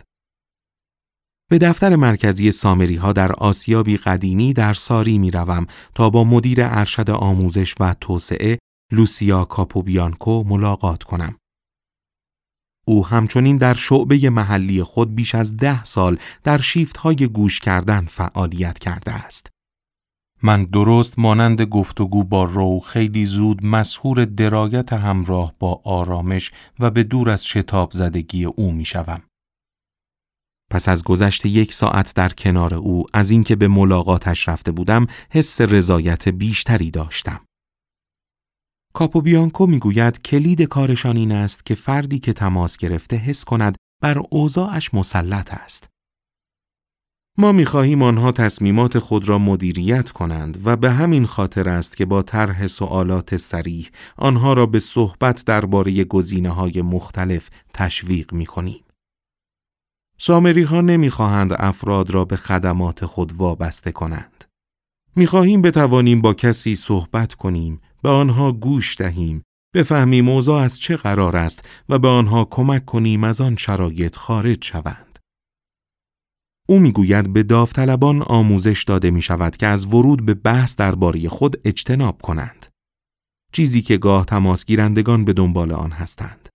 به 1.50 1.58
دفتر 1.58 1.96
مرکزی 1.96 2.52
سامری 2.52 2.96
ها 2.96 3.14
در 3.14 3.32
آسیابی 3.32 3.98
قدیمی 3.98 4.54
در 4.54 4.74
ساری 4.74 5.18
می 5.18 5.32
روم 5.32 5.68
تا 5.96 6.10
با 6.10 6.24
مدیر 6.24 6.58
ارشد 6.62 7.10
آموزش 7.10 7.76
و 7.80 7.96
توسعه 8.02 8.60
لوسیا 8.92 9.46
کاپوبیانکو 9.46 10.44
ملاقات 10.44 11.04
کنم. 11.04 11.36
او 12.88 13.06
همچنین 13.08 13.58
در 13.58 13.74
شعبه 13.74 14.30
محلی 14.30 14.84
خود 14.84 15.16
بیش 15.16 15.36
از 15.36 15.58
ده 15.58 15.84
سال 15.84 16.18
در 16.44 16.58
شیفت 16.58 16.98
های 16.98 17.16
گوش 17.16 17.60
کردن 17.60 18.06
فعالیت 18.06 18.80
کرده 18.80 19.12
است. 19.12 19.48
من 20.44 20.66
درست 20.66 21.20
مانند 21.20 21.62
گفتگو 21.62 22.24
با 22.24 22.44
رو 22.44 22.80
خیلی 22.80 23.26
زود 23.26 23.66
مسهور 23.66 24.26
درایت 24.26 24.94
همراه 24.94 25.54
با 25.60 25.82
آرامش 25.84 26.52
و 26.80 26.92
به 26.92 27.04
دور 27.04 27.30
از 27.30 27.46
شتاب 27.46 27.92
زدگی 27.92 28.46
او 28.46 28.72
می 28.72 28.86
شوم. 28.86 29.22
پس 30.72 30.90
از 30.90 31.04
گذشت 31.04 31.46
یک 31.46 31.74
ساعت 31.74 32.14
در 32.16 32.30
کنار 32.30 32.74
او 32.74 33.06
از 33.14 33.32
اینکه 33.32 33.56
به 33.56 33.68
ملاقاتش 33.68 34.50
رفته 34.50 34.72
بودم 34.72 35.08
حس 35.30 35.62
رضایت 35.62 36.30
بیشتری 36.30 36.92
داشتم. 36.92 37.40
کاپوبیانکو 38.94 39.68
می‌گوید 39.68 40.22
کلید 40.22 40.62
کارشان 40.62 41.18
این 41.18 41.32
است 41.32 41.66
که 41.66 41.76
فردی 41.76 42.20
که 42.20 42.34
تماس 42.34 42.78
گرفته 42.78 43.16
حس 43.16 43.44
کند 43.44 43.76
بر 44.02 44.22
اوضاعش 44.30 44.94
مسلط 44.94 45.54
است. 45.54 45.88
ما 47.38 47.52
می‌خواهیم 47.52 48.02
آنها 48.02 48.32
تصمیمات 48.32 49.00
خود 49.00 49.30
را 49.30 49.38
مدیریت 49.38 50.12
کنند 50.12 50.62
و 50.66 50.76
به 50.76 50.92
همین 50.92 51.26
خاطر 51.26 51.70
است 51.70 51.98
که 51.98 52.06
با 52.06 52.24
طرح 52.24 52.68
سوالات 52.68 53.38
سریح 53.38 53.90
آنها 54.18 54.54
را 54.54 54.66
به 54.66 54.80
صحبت 54.80 55.46
درباره 55.46 56.04
گزینه 56.04 56.50
های 56.50 56.82
مختلف 56.82 57.50
تشویق 57.74 58.34
می 58.34 58.46
کنیم. 58.46 58.87
سامری 60.18 60.64
ها 60.64 60.82
نمی 60.82 61.10
خواهند 61.10 61.54
افراد 61.54 62.12
را 62.12 62.26
به 62.26 62.36
خدمات 62.36 63.06
خود 63.06 63.34
وابسته 63.34 63.92
کنند. 63.92 64.46
می 65.16 65.28
خواهیم 65.28 65.62
بتوانیم 65.62 66.22
با 66.22 66.34
کسی 66.34 66.76
صحبت 66.76 67.34
کنیم، 67.34 67.82
به 68.02 68.10
آنها 68.10 68.52
گوش 68.52 68.98
دهیم، 68.98 69.44
بفهمیم 69.74 70.30
اوضاع 70.30 70.62
از 70.64 70.80
چه 70.80 70.98
قرار 70.98 71.38
است 71.38 71.66
و 71.90 72.00
به 72.00 72.08
آنها 72.08 72.46
کمک 72.46 72.86
کنیم 72.86 73.24
از 73.24 73.42
آن 73.42 73.56
شرایط 73.56 74.16
خارج 74.16 74.66
شوند. 74.66 75.20
او 76.70 76.80
می‌گوید 76.80 77.34
به 77.34 77.44
داوطلبان 77.44 78.22
آموزش 78.22 78.84
داده 78.84 79.12
می 79.12 79.22
شود 79.22 79.58
که 79.58 79.68
از 79.68 79.86
ورود 79.86 80.26
به 80.26 80.34
بحث 80.34 80.76
درباره 80.76 81.30
خود 81.30 81.62
اجتناب 81.66 82.22
کنند. 82.22 82.66
چیزی 83.52 83.82
که 83.82 83.98
گاه 83.98 84.26
تماس 84.26 84.66
گیرندگان 84.66 85.26
به 85.26 85.34
دنبال 85.34 85.72
آن 85.72 85.92
هستند. 85.92 86.47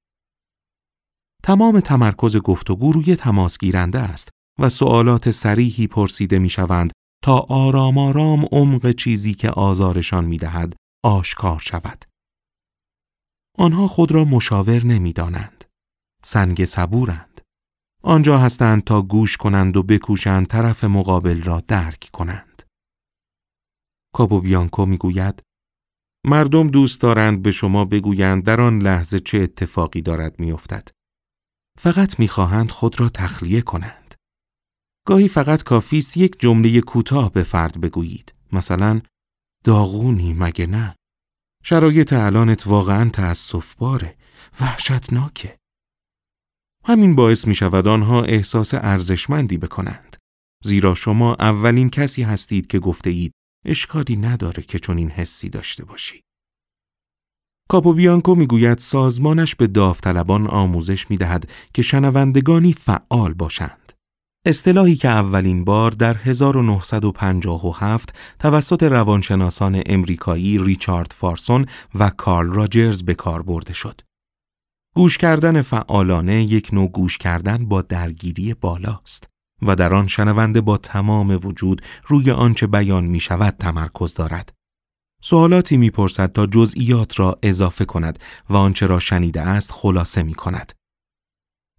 تمام 1.44 1.80
تمرکز 1.80 2.36
گفتگو 2.36 2.92
روی 2.92 3.16
تماس 3.16 3.58
گیرنده 3.58 3.98
است 3.98 4.28
و 4.58 4.68
سوالات 4.68 5.30
سریحی 5.30 5.86
پرسیده 5.86 6.38
می 6.38 6.50
شوند 6.50 6.92
تا 7.24 7.38
آرام 7.38 7.98
آرام 7.98 8.48
عمق 8.52 8.92
چیزی 8.92 9.34
که 9.34 9.50
آزارشان 9.50 10.24
می 10.24 10.38
دهد 10.38 10.74
آشکار 11.04 11.58
شود. 11.58 12.04
آنها 13.58 13.88
خود 13.88 14.12
را 14.12 14.24
مشاور 14.24 14.84
نمی 14.84 15.12
دانند. 15.12 15.64
سنگ 16.24 16.64
صبورند. 16.64 17.40
آنجا 18.02 18.38
هستند 18.38 18.84
تا 18.84 19.02
گوش 19.02 19.36
کنند 19.36 19.76
و 19.76 19.82
بکوشند 19.82 20.46
طرف 20.46 20.84
مقابل 20.84 21.42
را 21.42 21.60
درک 21.60 22.10
کنند. 22.12 22.62
کابو 24.14 24.40
بیانکو 24.40 24.86
می 24.86 24.96
گوید 24.96 25.42
مردم 26.26 26.68
دوست 26.68 27.00
دارند 27.00 27.42
به 27.42 27.52
شما 27.52 27.84
بگویند 27.84 28.44
در 28.44 28.60
آن 28.60 28.78
لحظه 28.78 29.20
چه 29.20 29.38
اتفاقی 29.38 30.00
دارد 30.00 30.40
میافتد. 30.40 30.88
فقط 31.78 32.18
می‌خواهند 32.18 32.70
خود 32.70 33.00
را 33.00 33.08
تخلیه 33.08 33.60
کنند. 33.60 34.14
گاهی 35.06 35.28
فقط 35.28 35.62
کافی 35.62 35.98
است 35.98 36.16
یک 36.16 36.40
جمله 36.40 36.80
کوتاه 36.80 37.32
به 37.32 37.42
فرد 37.42 37.80
بگویید. 37.80 38.34
مثلا 38.52 39.00
داغونی 39.64 40.34
مگه 40.34 40.66
نه؟ 40.66 40.96
شرایط 41.64 42.12
الانت 42.12 42.66
واقعا 42.66 43.10
تأصف 43.10 43.74
باره. 43.74 44.16
وحشتناکه. 44.60 45.58
همین 46.84 47.14
باعث 47.14 47.46
می 47.46 47.54
شود 47.54 47.86
آنها 47.86 48.22
احساس 48.22 48.74
ارزشمندی 48.74 49.58
بکنند. 49.58 50.16
زیرا 50.64 50.94
شما 50.94 51.34
اولین 51.34 51.90
کسی 51.90 52.22
هستید 52.22 52.66
که 52.66 52.78
گفته 52.78 53.10
اید 53.10 53.32
اشکالی 53.66 54.16
نداره 54.16 54.62
که 54.62 54.78
چون 54.78 54.98
این 54.98 55.10
حسی 55.10 55.48
داشته 55.48 55.84
باشی. 55.84 56.20
کاپوبیانکو 57.72 58.34
می‌گوید 58.34 58.78
سازمانش 58.78 59.54
به 59.54 59.66
داوطلبان 59.66 60.46
آموزش 60.46 61.10
می‌دهد 61.10 61.50
که 61.74 61.82
شنوندگانی 61.82 62.72
فعال 62.72 63.34
باشند. 63.34 63.92
اصطلاحی 64.46 64.96
که 64.96 65.08
اولین 65.08 65.64
بار 65.64 65.90
در 65.90 66.16
1957 66.16 68.14
توسط 68.38 68.82
روانشناسان 68.82 69.82
امریکایی 69.86 70.58
ریچارد 70.58 71.14
فارسون 71.18 71.66
و 71.94 72.10
کارل 72.10 72.52
راجرز 72.52 73.02
به 73.02 73.14
کار 73.14 73.42
برده 73.42 73.72
شد. 73.72 74.00
گوش 74.94 75.18
کردن 75.18 75.62
فعالانه 75.62 76.42
یک 76.42 76.68
نوع 76.72 76.88
گوش 76.88 77.18
کردن 77.18 77.64
با 77.64 77.82
درگیری 77.82 78.54
بالاست 78.54 79.28
و 79.62 79.76
در 79.76 79.94
آن 79.94 80.06
شنونده 80.06 80.60
با 80.60 80.76
تمام 80.76 81.38
وجود 81.42 81.82
روی 82.06 82.30
آنچه 82.30 82.66
بیان 82.66 83.04
می 83.04 83.20
شود 83.20 83.56
تمرکز 83.58 84.14
دارد. 84.14 84.61
سوالاتی 85.24 85.76
می‌پرسد 85.76 86.32
تا 86.32 86.46
جزئیات 86.46 87.20
را 87.20 87.38
اضافه 87.42 87.84
کند 87.84 88.18
و 88.50 88.56
آنچه 88.56 88.86
را 88.86 88.98
شنیده 88.98 89.40
است 89.40 89.72
خلاصه 89.72 90.22
می 90.22 90.34
کند. 90.34 90.72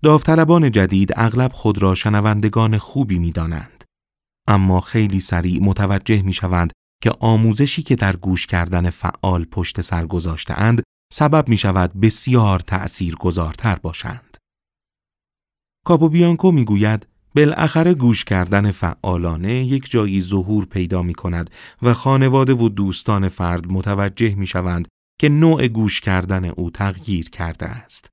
داوطلبان 0.03 0.71
جدید 0.71 1.13
اغلب 1.15 1.51
خود 1.53 1.81
را 1.81 1.95
شنوندگان 1.95 2.77
خوبی 2.77 3.19
می 3.19 3.31
دانند. 3.31 3.83
اما 4.47 4.81
خیلی 4.81 5.19
سریع 5.19 5.63
متوجه 5.63 6.21
می 6.21 6.33
شوند 6.33 6.71
که 7.03 7.11
آموزشی 7.19 7.83
که 7.83 7.95
در 7.95 8.15
گوش 8.15 8.47
کردن 8.47 8.89
فعال 8.89 9.45
پشت 9.45 9.81
سر 9.81 10.05
گذاشته 10.05 10.53
اند 10.53 10.83
سبب 11.13 11.49
می 11.49 11.57
شود 11.57 11.93
بسیار 11.93 12.59
تأثیر 12.59 13.15
گذارتر 13.15 13.75
باشند. 13.75 14.37
کاپوبیانکو 15.85 16.51
می 16.51 16.65
گوید 16.65 17.07
بالاخره 17.35 17.93
گوش 17.93 18.23
کردن 18.23 18.71
فعالانه 18.71 19.53
یک 19.53 19.91
جایی 19.91 20.21
ظهور 20.21 20.65
پیدا 20.65 21.01
می 21.01 21.13
کند 21.13 21.49
و 21.81 21.93
خانواده 21.93 22.53
و 22.53 22.69
دوستان 22.69 23.29
فرد 23.29 23.67
متوجه 23.67 24.35
می 24.35 24.47
شوند 24.47 24.87
که 25.19 25.29
نوع 25.29 25.67
گوش 25.67 26.01
کردن 26.01 26.45
او 26.45 26.69
تغییر 26.69 27.29
کرده 27.29 27.65
است. 27.65 28.09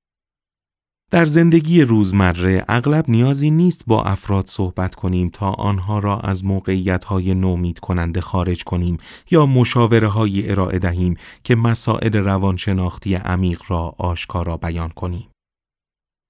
در 1.11 1.25
زندگی 1.25 1.81
روزمره 1.81 2.65
اغلب 2.67 3.09
نیازی 3.09 3.51
نیست 3.51 3.83
با 3.87 4.03
افراد 4.03 4.47
صحبت 4.47 4.95
کنیم 4.95 5.29
تا 5.29 5.51
آنها 5.51 5.99
را 5.99 6.19
از 6.19 6.45
موقعیت 6.45 7.03
های 7.03 7.33
نومید 7.33 7.79
کننده 7.79 8.21
خارج 8.21 8.63
کنیم 8.63 8.97
یا 9.31 9.45
مشاوره 9.45 10.07
های 10.07 10.51
ارائه 10.51 10.79
دهیم 10.79 11.15
که 11.43 11.55
مسائل 11.55 12.17
روانشناختی 12.17 13.15
عمیق 13.15 13.61
را 13.67 13.93
آشکارا 13.97 14.57
بیان 14.57 14.89
کنیم. 14.89 15.30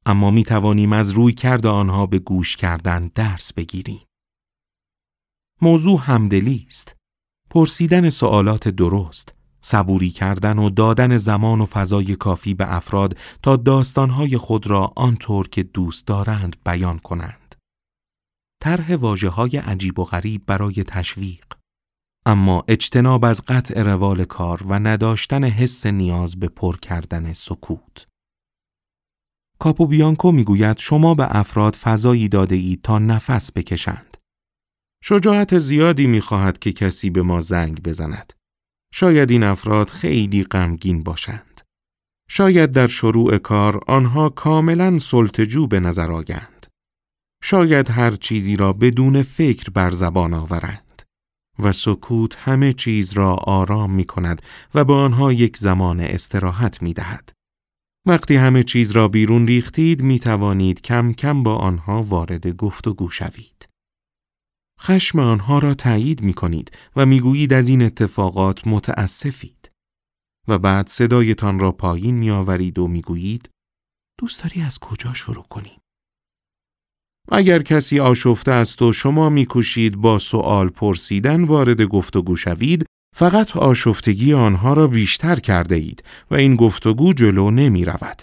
اما 0.05 0.31
می 0.31 0.43
توانیم 0.43 0.93
از 0.93 1.11
روی 1.11 1.33
کرد 1.33 1.65
آنها 1.65 2.05
به 2.05 2.19
گوش 2.19 2.55
کردن 2.55 3.11
درس 3.15 3.53
بگیریم. 3.53 4.05
موضوع 5.61 5.99
همدلی 6.03 6.65
است. 6.67 6.95
پرسیدن 7.49 8.09
سوالات 8.09 8.67
درست، 8.67 9.35
صبوری 9.61 10.09
کردن 10.09 10.59
و 10.59 10.69
دادن 10.69 11.17
زمان 11.17 11.61
و 11.61 11.65
فضای 11.65 12.15
کافی 12.15 12.53
به 12.53 12.75
افراد 12.75 13.17
تا 13.43 13.55
داستانهای 13.55 14.37
خود 14.37 14.67
را 14.67 14.93
آنطور 14.95 15.47
که 15.47 15.63
دوست 15.63 16.07
دارند 16.07 16.55
بیان 16.65 16.99
کنند. 16.99 17.55
طرح 18.61 18.95
واجه 18.95 19.29
های 19.29 19.57
عجیب 19.57 19.99
و 19.99 20.05
غریب 20.05 20.45
برای 20.45 20.83
تشویق 20.83 21.45
اما 22.25 22.63
اجتناب 22.67 23.25
از 23.25 23.41
قطع 23.47 23.83
روال 23.83 24.25
کار 24.25 24.63
و 24.67 24.79
نداشتن 24.79 25.43
حس 25.43 25.85
نیاز 25.85 26.39
به 26.39 26.47
پر 26.47 26.77
کردن 26.77 27.33
سکوت 27.33 28.07
کاپوبیانکو 29.61 30.31
می‌گوید 30.31 30.77
شما 30.77 31.13
به 31.13 31.37
افراد 31.37 31.75
فضایی 31.75 32.29
داده 32.29 32.55
اید 32.55 32.81
تا 32.81 32.99
نفس 32.99 33.51
بکشند. 33.51 34.17
شجاعت 35.03 35.59
زیادی 35.59 36.07
می‌خواهد 36.07 36.59
که 36.59 36.73
کسی 36.73 37.09
به 37.09 37.21
ما 37.21 37.41
زنگ 37.41 37.83
بزند. 37.83 38.33
شاید 38.93 39.31
این 39.31 39.43
افراد 39.43 39.89
خیلی 39.89 40.43
غمگین 40.43 41.03
باشند. 41.03 41.61
شاید 42.29 42.71
در 42.71 42.87
شروع 42.87 43.37
کار 43.37 43.79
آنها 43.87 44.29
کاملا 44.29 44.99
سلطجو 44.99 45.67
به 45.67 45.79
نظر 45.79 46.11
آگند. 46.11 46.67
شاید 47.43 47.89
هر 47.89 48.11
چیزی 48.11 48.55
را 48.55 48.73
بدون 48.73 49.23
فکر 49.23 49.69
بر 49.69 49.91
زبان 49.91 50.33
آورند. 50.33 51.01
و 51.59 51.71
سکوت 51.73 52.35
همه 52.35 52.73
چیز 52.73 53.13
را 53.13 53.33
آرام 53.33 53.91
می 53.91 54.05
کند 54.05 54.41
و 54.75 54.85
به 54.85 54.93
آنها 54.93 55.33
یک 55.33 55.57
زمان 55.57 55.99
استراحت 55.99 56.81
می 56.81 56.93
دهد. 56.93 57.40
وقتی 58.07 58.35
همه 58.35 58.63
چیز 58.63 58.91
را 58.91 59.07
بیرون 59.07 59.47
ریختید 59.47 60.01
می 60.01 60.19
توانید 60.19 60.81
کم 60.81 61.13
کم 61.13 61.43
با 61.43 61.55
آنها 61.55 62.03
وارد 62.03 62.47
گفتگو 62.47 63.09
شوید. 63.09 63.69
خشم 64.79 65.19
آنها 65.19 65.59
را 65.59 65.73
تایید 65.73 66.21
می 66.21 66.33
کنید 66.33 66.71
و 66.95 67.05
می 67.05 67.19
گویید 67.19 67.53
از 67.53 67.69
این 67.69 67.81
اتفاقات 67.81 68.67
متاسفید. 68.67 69.71
و 70.47 70.59
بعد 70.59 70.87
صدایتان 70.87 71.59
را 71.59 71.71
پایین 71.71 72.15
می 72.15 72.31
آورید 72.31 72.79
و 72.79 72.87
می 72.87 73.01
گویید 73.01 73.49
دوست 74.19 74.43
داری 74.43 74.61
از 74.61 74.79
کجا 74.79 75.13
شروع 75.13 75.43
کنیم؟ 75.43 75.79
اگر 77.29 77.61
کسی 77.61 77.99
آشفته 77.99 78.51
است 78.51 78.81
و 78.81 78.93
شما 78.93 79.29
میکوشید 79.29 79.95
با 79.95 80.19
سوال 80.19 80.69
پرسیدن 80.69 81.43
وارد 81.43 81.81
گفتگو 81.81 82.35
شوید 82.35 82.85
فقط 83.15 83.57
آشفتگی 83.57 84.33
آنها 84.33 84.73
را 84.73 84.87
بیشتر 84.87 85.35
کرده 85.35 85.75
اید 85.75 86.03
و 86.31 86.35
این 86.35 86.55
گفتگو 86.55 87.13
جلو 87.13 87.51
نمی 87.51 87.85
رود. 87.85 88.21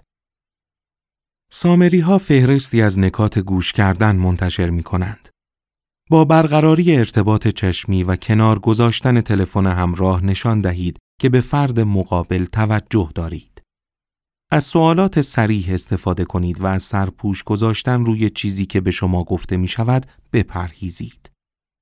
سامری 1.52 2.00
ها 2.00 2.18
فهرستی 2.18 2.82
از 2.82 2.98
نکات 2.98 3.38
گوش 3.38 3.72
کردن 3.72 4.16
منتشر 4.16 4.70
می 4.70 4.82
کنند. 4.82 5.28
با 6.10 6.24
برقراری 6.24 6.96
ارتباط 6.96 7.48
چشمی 7.48 8.02
و 8.04 8.16
کنار 8.16 8.58
گذاشتن 8.58 9.20
تلفن 9.20 9.66
همراه 9.66 10.24
نشان 10.24 10.60
دهید 10.60 10.98
که 11.20 11.28
به 11.28 11.40
فرد 11.40 11.80
مقابل 11.80 12.44
توجه 12.44 13.10
دارید. 13.14 13.62
از 14.50 14.64
سوالات 14.64 15.20
سریح 15.20 15.74
استفاده 15.74 16.24
کنید 16.24 16.60
و 16.60 16.66
از 16.66 16.82
سرپوش 16.82 17.42
گذاشتن 17.44 18.04
روی 18.04 18.30
چیزی 18.30 18.66
که 18.66 18.80
به 18.80 18.90
شما 18.90 19.24
گفته 19.24 19.56
می 19.56 19.68
شود 19.68 20.06
بپرهیزید. 20.32 21.30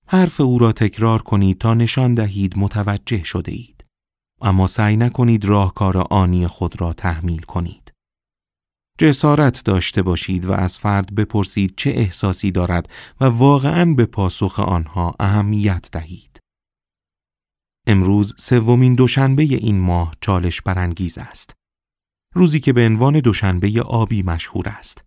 حرف 0.08 0.40
او 0.40 0.58
را 0.58 0.72
تکرار 0.72 1.22
کنید 1.22 1.58
تا 1.58 1.74
نشان 1.74 2.14
دهید 2.14 2.58
متوجه 2.58 3.24
شده 3.24 3.52
اید. 3.52 3.84
اما 4.40 4.66
سعی 4.66 4.96
نکنید 4.96 5.44
راهکار 5.44 5.98
آنی 5.98 6.46
خود 6.46 6.80
را 6.80 6.92
تحمیل 6.92 7.42
کنید. 7.42 7.92
جسارت 8.98 9.64
داشته 9.64 10.02
باشید 10.02 10.44
و 10.44 10.52
از 10.52 10.78
فرد 10.78 11.14
بپرسید 11.14 11.74
چه 11.76 11.90
احساسی 11.90 12.50
دارد 12.50 12.90
و 13.20 13.24
واقعا 13.24 13.94
به 13.94 14.06
پاسخ 14.06 14.60
آنها 14.60 15.14
اهمیت 15.20 15.88
دهید. 15.92 16.40
امروز 17.86 18.34
سومین 18.38 18.94
دوشنبه 18.94 19.42
این 19.42 19.80
ماه 19.80 20.14
چالش 20.20 20.60
برانگیز 20.60 21.18
است. 21.18 21.52
روزی 22.34 22.60
که 22.60 22.72
به 22.72 22.86
عنوان 22.86 23.20
دوشنبه 23.20 23.82
آبی 23.82 24.22
مشهور 24.22 24.68
است. 24.68 25.05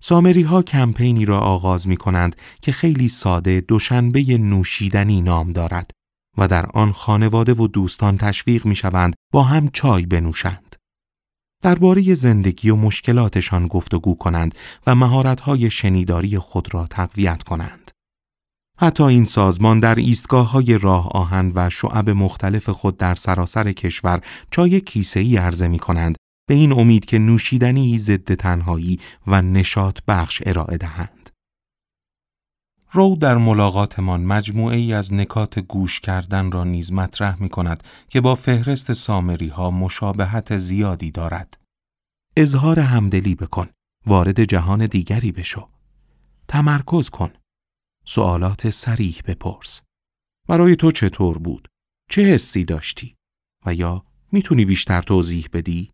سامری 0.00 0.42
ها 0.42 0.62
کمپینی 0.62 1.24
را 1.24 1.40
آغاز 1.40 1.88
می 1.88 1.96
کنند 1.96 2.36
که 2.62 2.72
خیلی 2.72 3.08
ساده 3.08 3.60
دوشنبه 3.60 4.38
نوشیدنی 4.38 5.20
نام 5.20 5.52
دارد 5.52 5.90
و 6.38 6.48
در 6.48 6.66
آن 6.66 6.92
خانواده 6.92 7.54
و 7.54 7.66
دوستان 7.66 8.18
تشویق 8.18 8.66
می 8.66 8.76
شوند 8.76 9.14
با 9.32 9.42
هم 9.42 9.68
چای 9.68 10.06
بنوشند. 10.06 10.76
درباره 11.62 12.14
زندگی 12.14 12.70
و 12.70 12.76
مشکلاتشان 12.76 13.66
گفتگو 13.66 14.14
کنند 14.14 14.54
و 14.86 14.94
مهارت‌های 14.94 15.70
شنیداری 15.70 16.38
خود 16.38 16.74
را 16.74 16.86
تقویت 16.86 17.42
کنند. 17.42 17.90
حتی 18.80 19.02
این 19.02 19.24
سازمان 19.24 19.80
در 19.80 19.94
ایستگاه 19.94 20.50
های 20.50 20.78
راه 20.78 21.08
آهن 21.08 21.52
و 21.54 21.70
شعب 21.70 22.10
مختلف 22.10 22.68
خود 22.68 22.96
در 22.96 23.14
سراسر 23.14 23.72
کشور 23.72 24.20
چای 24.50 24.80
کیسه 24.80 25.20
ای 25.20 25.36
عرضه 25.36 25.68
می 25.68 25.78
کنند 25.78 26.16
به 26.48 26.54
این 26.54 26.72
امید 26.72 27.04
که 27.04 27.18
نوشیدنی 27.18 27.98
ضد 27.98 28.34
تنهایی 28.34 29.00
و 29.26 29.42
نشاط 29.42 30.00
بخش 30.08 30.42
ارائه 30.46 30.76
دهند. 30.76 31.30
رو 32.90 33.16
در 33.16 33.36
ملاقاتمان 33.36 34.24
مجموعه 34.24 34.76
ای 34.76 34.92
از 34.92 35.12
نکات 35.12 35.58
گوش 35.58 36.00
کردن 36.00 36.50
را 36.50 36.64
نیز 36.64 36.92
مطرح 36.92 37.42
می 37.42 37.48
کند 37.48 37.82
که 38.08 38.20
با 38.20 38.34
فهرست 38.34 38.92
سامری 38.92 39.48
ها 39.48 39.70
مشابهت 39.70 40.56
زیادی 40.56 41.10
دارد. 41.10 41.60
اظهار 42.36 42.80
همدلی 42.80 43.34
بکن. 43.34 43.68
وارد 44.06 44.44
جهان 44.44 44.86
دیگری 44.86 45.32
بشو. 45.32 45.68
تمرکز 46.48 47.10
کن. 47.10 47.30
سوالات 48.04 48.70
سریح 48.70 49.22
بپرس. 49.26 49.82
برای 50.48 50.76
تو 50.76 50.92
چطور 50.92 51.38
بود؟ 51.38 51.68
چه 52.10 52.22
حسی 52.22 52.64
داشتی؟ 52.64 53.14
و 53.66 53.74
یا 53.74 54.04
می‌تونی 54.32 54.64
بیشتر 54.64 55.02
توضیح 55.02 55.48
بدی؟ 55.52 55.90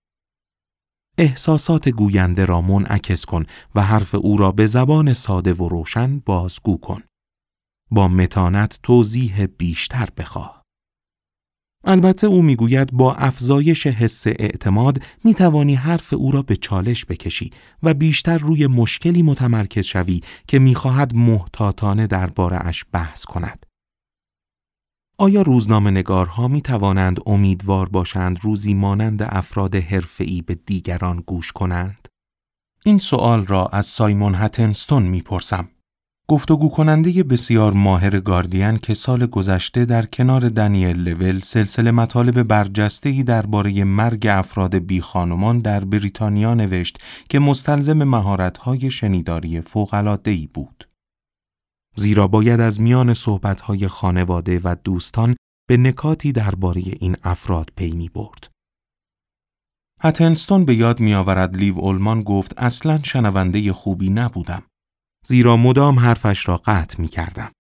احساسات 1.19 1.89
گوینده 1.89 2.45
را 2.45 2.61
منعکس 2.61 3.25
کن 3.25 3.45
و 3.75 3.83
حرف 3.83 4.15
او 4.15 4.37
را 4.37 4.53
به 4.53 4.67
زبان 4.67 5.13
ساده 5.13 5.55
و 5.55 5.69
روشن 5.69 6.19
بازگو 6.19 6.77
کن. 6.77 7.03
با 7.91 8.09
متانت 8.09 8.81
توضیح 8.83 9.47
بیشتر 9.47 10.09
بخواه. 10.17 10.63
البته 11.87 12.27
او 12.27 12.43
می‌گوید 12.43 12.93
با 12.93 13.15
افزایش 13.15 13.87
حس 13.87 14.27
اعتماد 14.27 15.03
می 15.25 15.35
توانی 15.35 15.75
حرف 15.75 16.13
او 16.13 16.31
را 16.31 16.43
به 16.43 16.57
چالش 16.57 17.05
بکشی 17.05 17.51
و 17.83 17.95
بیشتر 17.95 18.39
روی 18.39 18.67
مشکلی 18.67 19.23
متمرکز 19.23 19.87
شوی 19.87 20.21
که 20.49 20.59
می‌خواهد 20.59 21.15
محتاطانه 21.15 22.07
درباره 22.07 22.67
اش 22.67 22.85
بحث 22.93 23.25
کند. 23.25 23.67
آیا 25.19 25.43
روزنامه 25.43 25.91
نگارها 25.91 26.49
می 26.49 26.63
توانند 26.63 27.21
امیدوار 27.27 27.89
باشند 27.89 28.39
روزی 28.43 28.75
مانند 28.75 29.23
افراد 29.23 29.75
حرفه‌ای 29.75 30.43
به 30.43 30.55
دیگران 30.55 31.23
گوش 31.27 31.53
کنند؟ 31.53 32.09
این 32.85 32.99
سوال 32.99 33.47
را 33.47 33.67
از 33.67 33.87
سایمون 33.87 34.35
هتنستون 34.35 35.03
می 35.03 35.23
پرسم. 35.23 35.69
گفتگو 36.29 36.69
کننده 36.69 37.23
بسیار 37.23 37.73
ماهر 37.73 38.21
گاردین 38.21 38.79
که 38.79 38.95
سال 38.95 39.27
گذشته 39.27 39.85
در 39.85 40.07
کنار 40.07 40.49
دنیل 40.49 40.97
لول 40.97 41.41
سلسله 41.41 41.91
مطالب 41.91 42.43
برجسته‌ای 42.43 43.23
درباره 43.23 43.85
مرگ 43.85 44.27
افراد 44.27 44.75
بی 44.75 45.01
خانمان 45.01 45.59
در 45.59 45.85
بریتانیا 45.85 46.55
نوشت 46.55 46.99
که 47.29 47.39
مستلزم 47.39 48.05
مهارت‌های 48.05 48.91
شنیداری 48.91 49.61
فوق‌العاده‌ای 49.61 50.49
بود. 50.55 50.89
زیرا 51.97 52.29
باید 52.29 52.61
از 52.61 52.81
میان 52.81 53.15
صحبت‌های 53.15 53.89
خانواده 53.89 54.61
و 54.65 54.77
دوستان 54.85 55.37
به 55.69 55.77
نکاتی 55.77 56.33
درباره 56.33 56.83
این 57.01 57.17
افراد 57.23 57.71
پی 57.77 57.91
می 57.91 58.09
برد. 58.09 58.51
هتنستون 60.01 60.65
به 60.65 60.75
یاد 60.75 61.01
میآورد 61.01 61.57
لیو 61.57 61.79
اولمان 61.79 62.23
گفت 62.23 62.55
اصلا 62.59 63.01
شنونده 63.03 63.73
خوبی 63.73 64.11
نبودم. 64.11 64.63
زیرا 65.27 65.57
مدام 65.57 65.99
حرفش 65.99 66.49
را 66.49 66.57
قطع 66.57 67.01
می 67.01 67.09
کردم. 67.09 67.53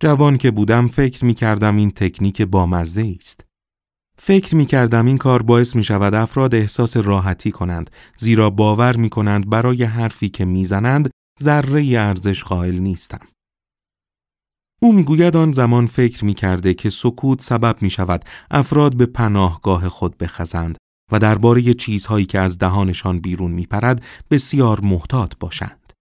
جوان 0.00 0.36
که 0.36 0.50
بودم 0.50 0.88
فکر 0.88 1.24
می 1.24 1.34
کردم 1.34 1.76
این 1.76 1.90
تکنیک 1.90 2.42
بامزه 2.42 3.16
است. 3.20 3.44
فکر 4.18 4.56
می 4.56 4.66
کردم 4.66 5.06
این 5.06 5.18
کار 5.18 5.42
باعث 5.42 5.76
می 5.76 5.84
شود 5.84 6.14
افراد 6.14 6.54
احساس 6.54 6.96
راحتی 6.96 7.52
کنند 7.52 7.90
زیرا 8.16 8.50
باور 8.50 8.96
می 8.96 9.10
کنند 9.10 9.50
برای 9.50 9.84
حرفی 9.84 10.28
که 10.28 10.44
می‌زنند 10.44 11.10
ذره 11.42 11.98
ارزش 11.98 12.44
قائل 12.44 12.78
نیستم. 12.78 13.20
او 14.82 14.92
می‌گوید 14.92 15.36
آن 15.36 15.52
زمان 15.52 15.86
فکر 15.86 16.24
می 16.24 16.34
کرده 16.34 16.74
که 16.74 16.90
سکوت 16.90 17.42
سبب 17.42 17.82
می 17.82 17.90
شود 17.90 18.24
افراد 18.50 18.96
به 18.96 19.06
پناهگاه 19.06 19.88
خود 19.88 20.18
بخزند 20.18 20.76
و 21.12 21.18
درباره 21.18 21.74
چیزهایی 21.74 22.26
که 22.26 22.38
از 22.38 22.58
دهانشان 22.58 23.20
بیرون 23.20 23.50
می 23.50 23.66
پرد 23.66 24.02
بسیار 24.30 24.80
محتاط 24.80 25.32
باشند. 25.40 25.92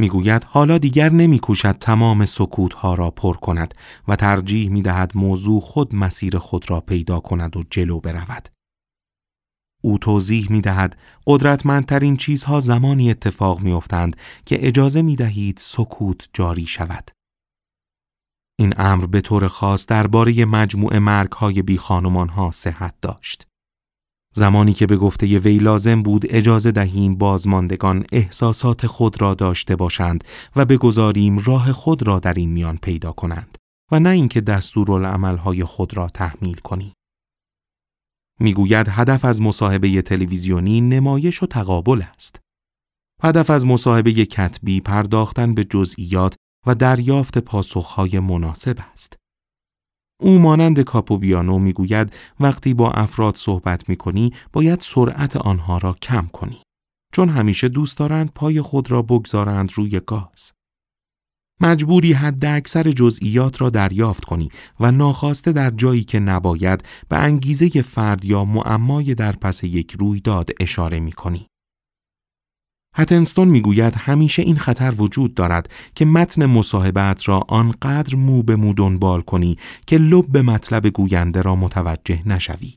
می‌گوید 0.00 0.44
حالا 0.44 0.78
دیگر 0.78 1.08
نمیکوشد 1.08 1.78
تمام 1.78 2.24
سکوتها 2.24 2.94
را 2.94 3.10
پر 3.10 3.36
کند 3.36 3.74
و 4.08 4.16
ترجیح 4.16 4.70
می 4.70 4.82
دهد 4.82 5.12
موضوع 5.14 5.60
خود 5.60 5.94
مسیر 5.94 6.38
خود 6.38 6.70
را 6.70 6.80
پیدا 6.80 7.20
کند 7.20 7.56
و 7.56 7.62
جلو 7.70 8.00
برود. 8.00 8.48
او 9.82 9.98
توضیح 9.98 10.46
می 10.50 10.60
دهد 10.60 10.98
قدرتمندترین 11.26 12.16
چیزها 12.16 12.60
زمانی 12.60 13.10
اتفاق 13.10 13.60
می 13.60 13.72
افتند 13.72 14.16
که 14.46 14.66
اجازه 14.66 15.02
می 15.02 15.16
دهید 15.16 15.58
سکوت 15.60 16.28
جاری 16.32 16.66
شود. 16.66 17.10
این 18.58 18.74
امر 18.76 19.06
به 19.06 19.20
طور 19.20 19.48
خاص 19.48 19.86
درباره 19.86 20.44
مجموع 20.44 20.98
مرگ 20.98 21.32
های 21.32 21.62
بی 21.62 21.78
خانمان 21.78 22.28
ها 22.28 22.50
صحت 22.50 22.94
داشت. 23.02 23.46
زمانی 24.34 24.72
که 24.72 24.86
به 24.86 24.96
گفته 24.96 25.38
وی 25.38 25.58
لازم 25.58 26.02
بود 26.02 26.24
اجازه 26.28 26.72
دهیم 26.72 27.14
بازماندگان 27.14 28.04
احساسات 28.12 28.86
خود 28.86 29.22
را 29.22 29.34
داشته 29.34 29.76
باشند 29.76 30.24
و 30.56 30.64
بگذاریم 30.64 31.38
راه 31.38 31.72
خود 31.72 32.02
را 32.02 32.18
در 32.18 32.34
این 32.34 32.50
میان 32.50 32.76
پیدا 32.76 33.12
کنند 33.12 33.58
و 33.92 34.00
نه 34.00 34.10
اینکه 34.10 34.40
دستورالعملهای 34.40 35.64
خود 35.64 35.96
را 35.96 36.08
تحمیل 36.08 36.56
کنیم. 36.56 36.92
می‌گوید 38.40 38.86
هدف 38.90 39.24
از 39.24 39.42
مصاحبه 39.42 40.02
تلویزیونی 40.02 40.80
نمایش 40.80 41.42
و 41.42 41.46
تقابل 41.46 42.02
است. 42.14 42.40
هدف 43.22 43.50
از 43.50 43.66
مصاحبه 43.66 44.12
کتبی 44.12 44.80
پرداختن 44.80 45.54
به 45.54 45.64
جزئیات 45.64 46.34
و 46.66 46.74
دریافت 46.74 47.38
پاسخهای 47.38 48.20
مناسب 48.20 48.78
است. 48.92 49.16
او 50.20 50.38
مانند 50.38 50.80
کاپوبیانو 50.80 51.58
می‌گوید 51.58 52.12
وقتی 52.40 52.74
با 52.74 52.90
افراد 52.90 53.36
صحبت 53.36 53.88
می 53.88 53.96
کنی 53.96 54.32
باید 54.52 54.80
سرعت 54.80 55.36
آنها 55.36 55.78
را 55.78 55.92
کم 56.02 56.26
کنی 56.32 56.62
چون 57.14 57.28
همیشه 57.28 57.68
دوست 57.68 57.98
دارند 57.98 58.30
پای 58.34 58.60
خود 58.60 58.90
را 58.90 59.02
بگذارند 59.02 59.72
روی 59.74 60.00
گاز. 60.06 60.52
مجبوری 61.60 62.12
حد 62.12 62.44
اکثر 62.44 62.90
جزئیات 62.90 63.60
را 63.60 63.70
دریافت 63.70 64.24
کنی 64.24 64.50
و 64.80 64.90
ناخواسته 64.90 65.52
در 65.52 65.70
جایی 65.70 66.04
که 66.04 66.20
نباید 66.20 66.84
به 67.08 67.16
انگیزه 67.16 67.82
فرد 67.82 68.24
یا 68.24 68.44
معمای 68.44 69.14
در 69.14 69.32
پس 69.32 69.64
یک 69.64 69.96
رویداد 69.98 70.50
اشاره 70.60 71.00
می 71.00 71.12
کنی. 71.12 71.46
هتنستون 72.94 73.48
می‌گوید 73.48 73.94
همیشه 73.96 74.42
این 74.42 74.56
خطر 74.56 74.94
وجود 74.98 75.34
دارد 75.34 75.70
که 75.94 76.04
متن 76.04 76.46
مصاحبت 76.46 77.28
را 77.28 77.42
آنقدر 77.48 78.16
مو 78.16 78.42
به 78.42 78.56
مو 78.56 78.72
دنبال 78.72 79.20
کنی 79.20 79.58
که 79.86 79.98
لب 79.98 80.26
به 80.26 80.42
مطلب 80.42 80.88
گوینده 80.88 81.42
را 81.42 81.56
متوجه 81.56 82.28
نشوی. 82.28 82.76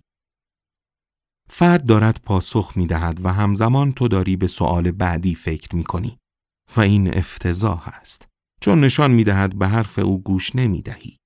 فرد 1.49 1.85
دارد 1.85 2.19
پاسخ 2.23 2.73
می 2.75 2.87
دهد 2.87 3.25
و 3.25 3.33
همزمان 3.33 3.91
تو 3.91 4.07
داری 4.07 4.35
به 4.35 4.47
سوال 4.47 4.91
بعدی 4.91 5.35
فکر 5.35 5.75
می 5.75 5.83
کنی. 5.83 6.17
و 6.77 6.81
این 6.81 7.17
افتضاح 7.17 7.87
است. 7.87 8.27
چون 8.61 8.79
نشان 8.79 9.11
می 9.11 9.23
دهد 9.23 9.57
به 9.57 9.67
حرف 9.67 9.99
او 9.99 10.21
گوش 10.21 10.55
نمی 10.55 10.81
دهی. 10.81 11.17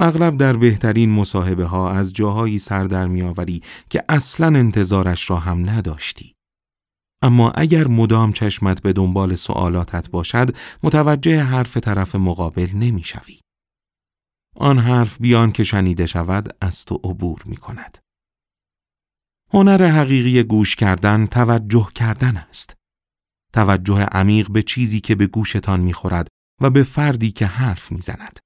اغلب 0.00 0.36
در 0.36 0.56
بهترین 0.56 1.10
مصاحبه 1.10 1.64
ها 1.64 1.90
از 1.90 2.12
جاهایی 2.12 2.58
سر 2.58 2.84
در 2.84 3.06
می 3.06 3.22
آوری 3.22 3.62
که 3.90 4.04
اصلا 4.08 4.46
انتظارش 4.46 5.30
را 5.30 5.36
هم 5.36 5.70
نداشتی. 5.70 6.34
اما 7.22 7.50
اگر 7.50 7.86
مدام 7.86 8.32
چشمت 8.32 8.82
به 8.82 8.92
دنبال 8.92 9.34
سوالاتت 9.34 10.10
باشد 10.10 10.56
متوجه 10.82 11.42
حرف 11.42 11.76
طرف 11.76 12.14
مقابل 12.14 12.70
نمی‌شوی. 12.74 13.40
آن 14.56 14.78
حرف 14.78 15.20
بیان 15.20 15.52
که 15.52 15.64
شنیده 15.64 16.06
شود 16.06 16.56
از 16.60 16.84
تو 16.84 16.94
عبور 16.94 17.42
می 17.46 17.56
کند. 17.56 17.98
هنر 19.52 19.90
حقیقی 19.90 20.42
گوش 20.42 20.76
کردن 20.76 21.26
توجه 21.26 21.88
کردن 21.94 22.36
است. 22.36 22.74
توجه 23.52 24.02
عمیق 24.02 24.50
به 24.50 24.62
چیزی 24.62 25.00
که 25.00 25.14
به 25.14 25.26
گوشتان 25.26 25.80
می‌خورد 25.80 26.28
و 26.60 26.70
به 26.70 26.82
فردی 26.82 27.30
که 27.30 27.46
حرف 27.46 27.92
می‌زند. 27.92 28.38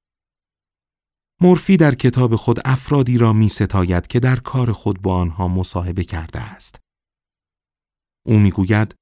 مورفی 1.41 1.77
در 1.77 1.95
کتاب 1.95 2.37
خود 2.37 2.61
افرادی 2.65 3.19
را 3.19 3.33
می 3.33 3.49
ستاید 3.49 4.07
که 4.07 4.21
در 4.21 4.37
کار 4.37 4.73
خود 4.73 5.03
با 5.03 5.17
آنها 5.17 5.49
مصاحبه 5.49 6.05
کرده 6.05 6.41
است. 6.41 6.82
او 8.27 8.39
می‌گوید 8.39 8.95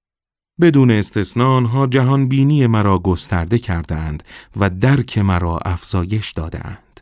بدون 0.61 0.91
استثنا 0.91 1.57
آنها 1.57 1.87
جهان 1.87 2.29
بینی 2.29 2.67
مرا 2.67 2.99
گسترده 2.99 3.59
کردند 3.59 4.23
و 4.57 4.71
درک 4.71 5.19
مرا 5.19 5.59
افزایش 5.59 6.33
دادند. 6.33 7.01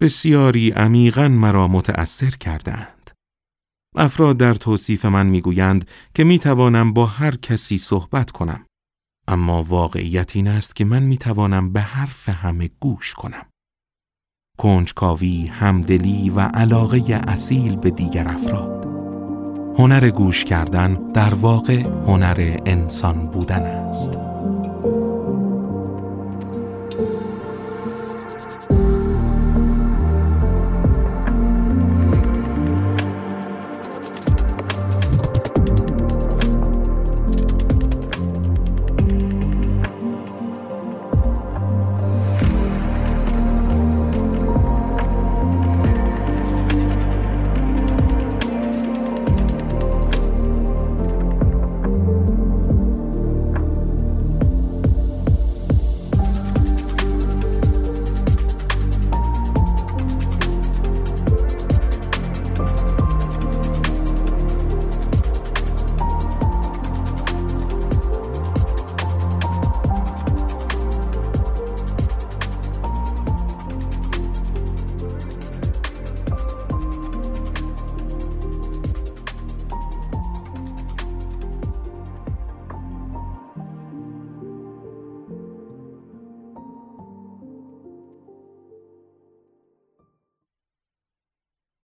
بسیاری 0.00 0.70
عمیقا 0.70 1.28
مرا 1.28 1.68
متأثر 1.68 2.30
کردند. 2.30 3.10
افراد 3.96 4.36
در 4.36 4.54
توصیف 4.54 5.04
من 5.04 5.26
می‌گویند 5.26 5.88
که 6.14 6.24
می‌توانم 6.24 6.92
با 6.92 7.06
هر 7.06 7.36
کسی 7.36 7.78
صحبت 7.78 8.30
کنم. 8.30 8.66
اما 9.28 9.62
واقعیت 9.62 10.36
این 10.36 10.48
است 10.48 10.76
که 10.76 10.84
من 10.84 11.02
می‌توانم 11.02 11.72
به 11.72 11.80
حرف 11.80 12.28
همه 12.28 12.70
گوش 12.80 13.14
کنم. 13.14 13.46
کنجکاوی، 14.58 15.46
همدلی 15.46 16.30
و 16.30 16.40
علاقه 16.40 17.22
اصیل 17.28 17.76
به 17.76 17.90
دیگر 17.90 18.28
افراد. 18.28 18.95
هنر 19.78 20.10
گوش 20.10 20.44
کردن 20.44 20.94
در 21.14 21.34
واقع 21.34 21.82
هنر 22.06 22.58
انسان 22.66 23.26
بودن 23.26 23.62
است. 23.62 24.10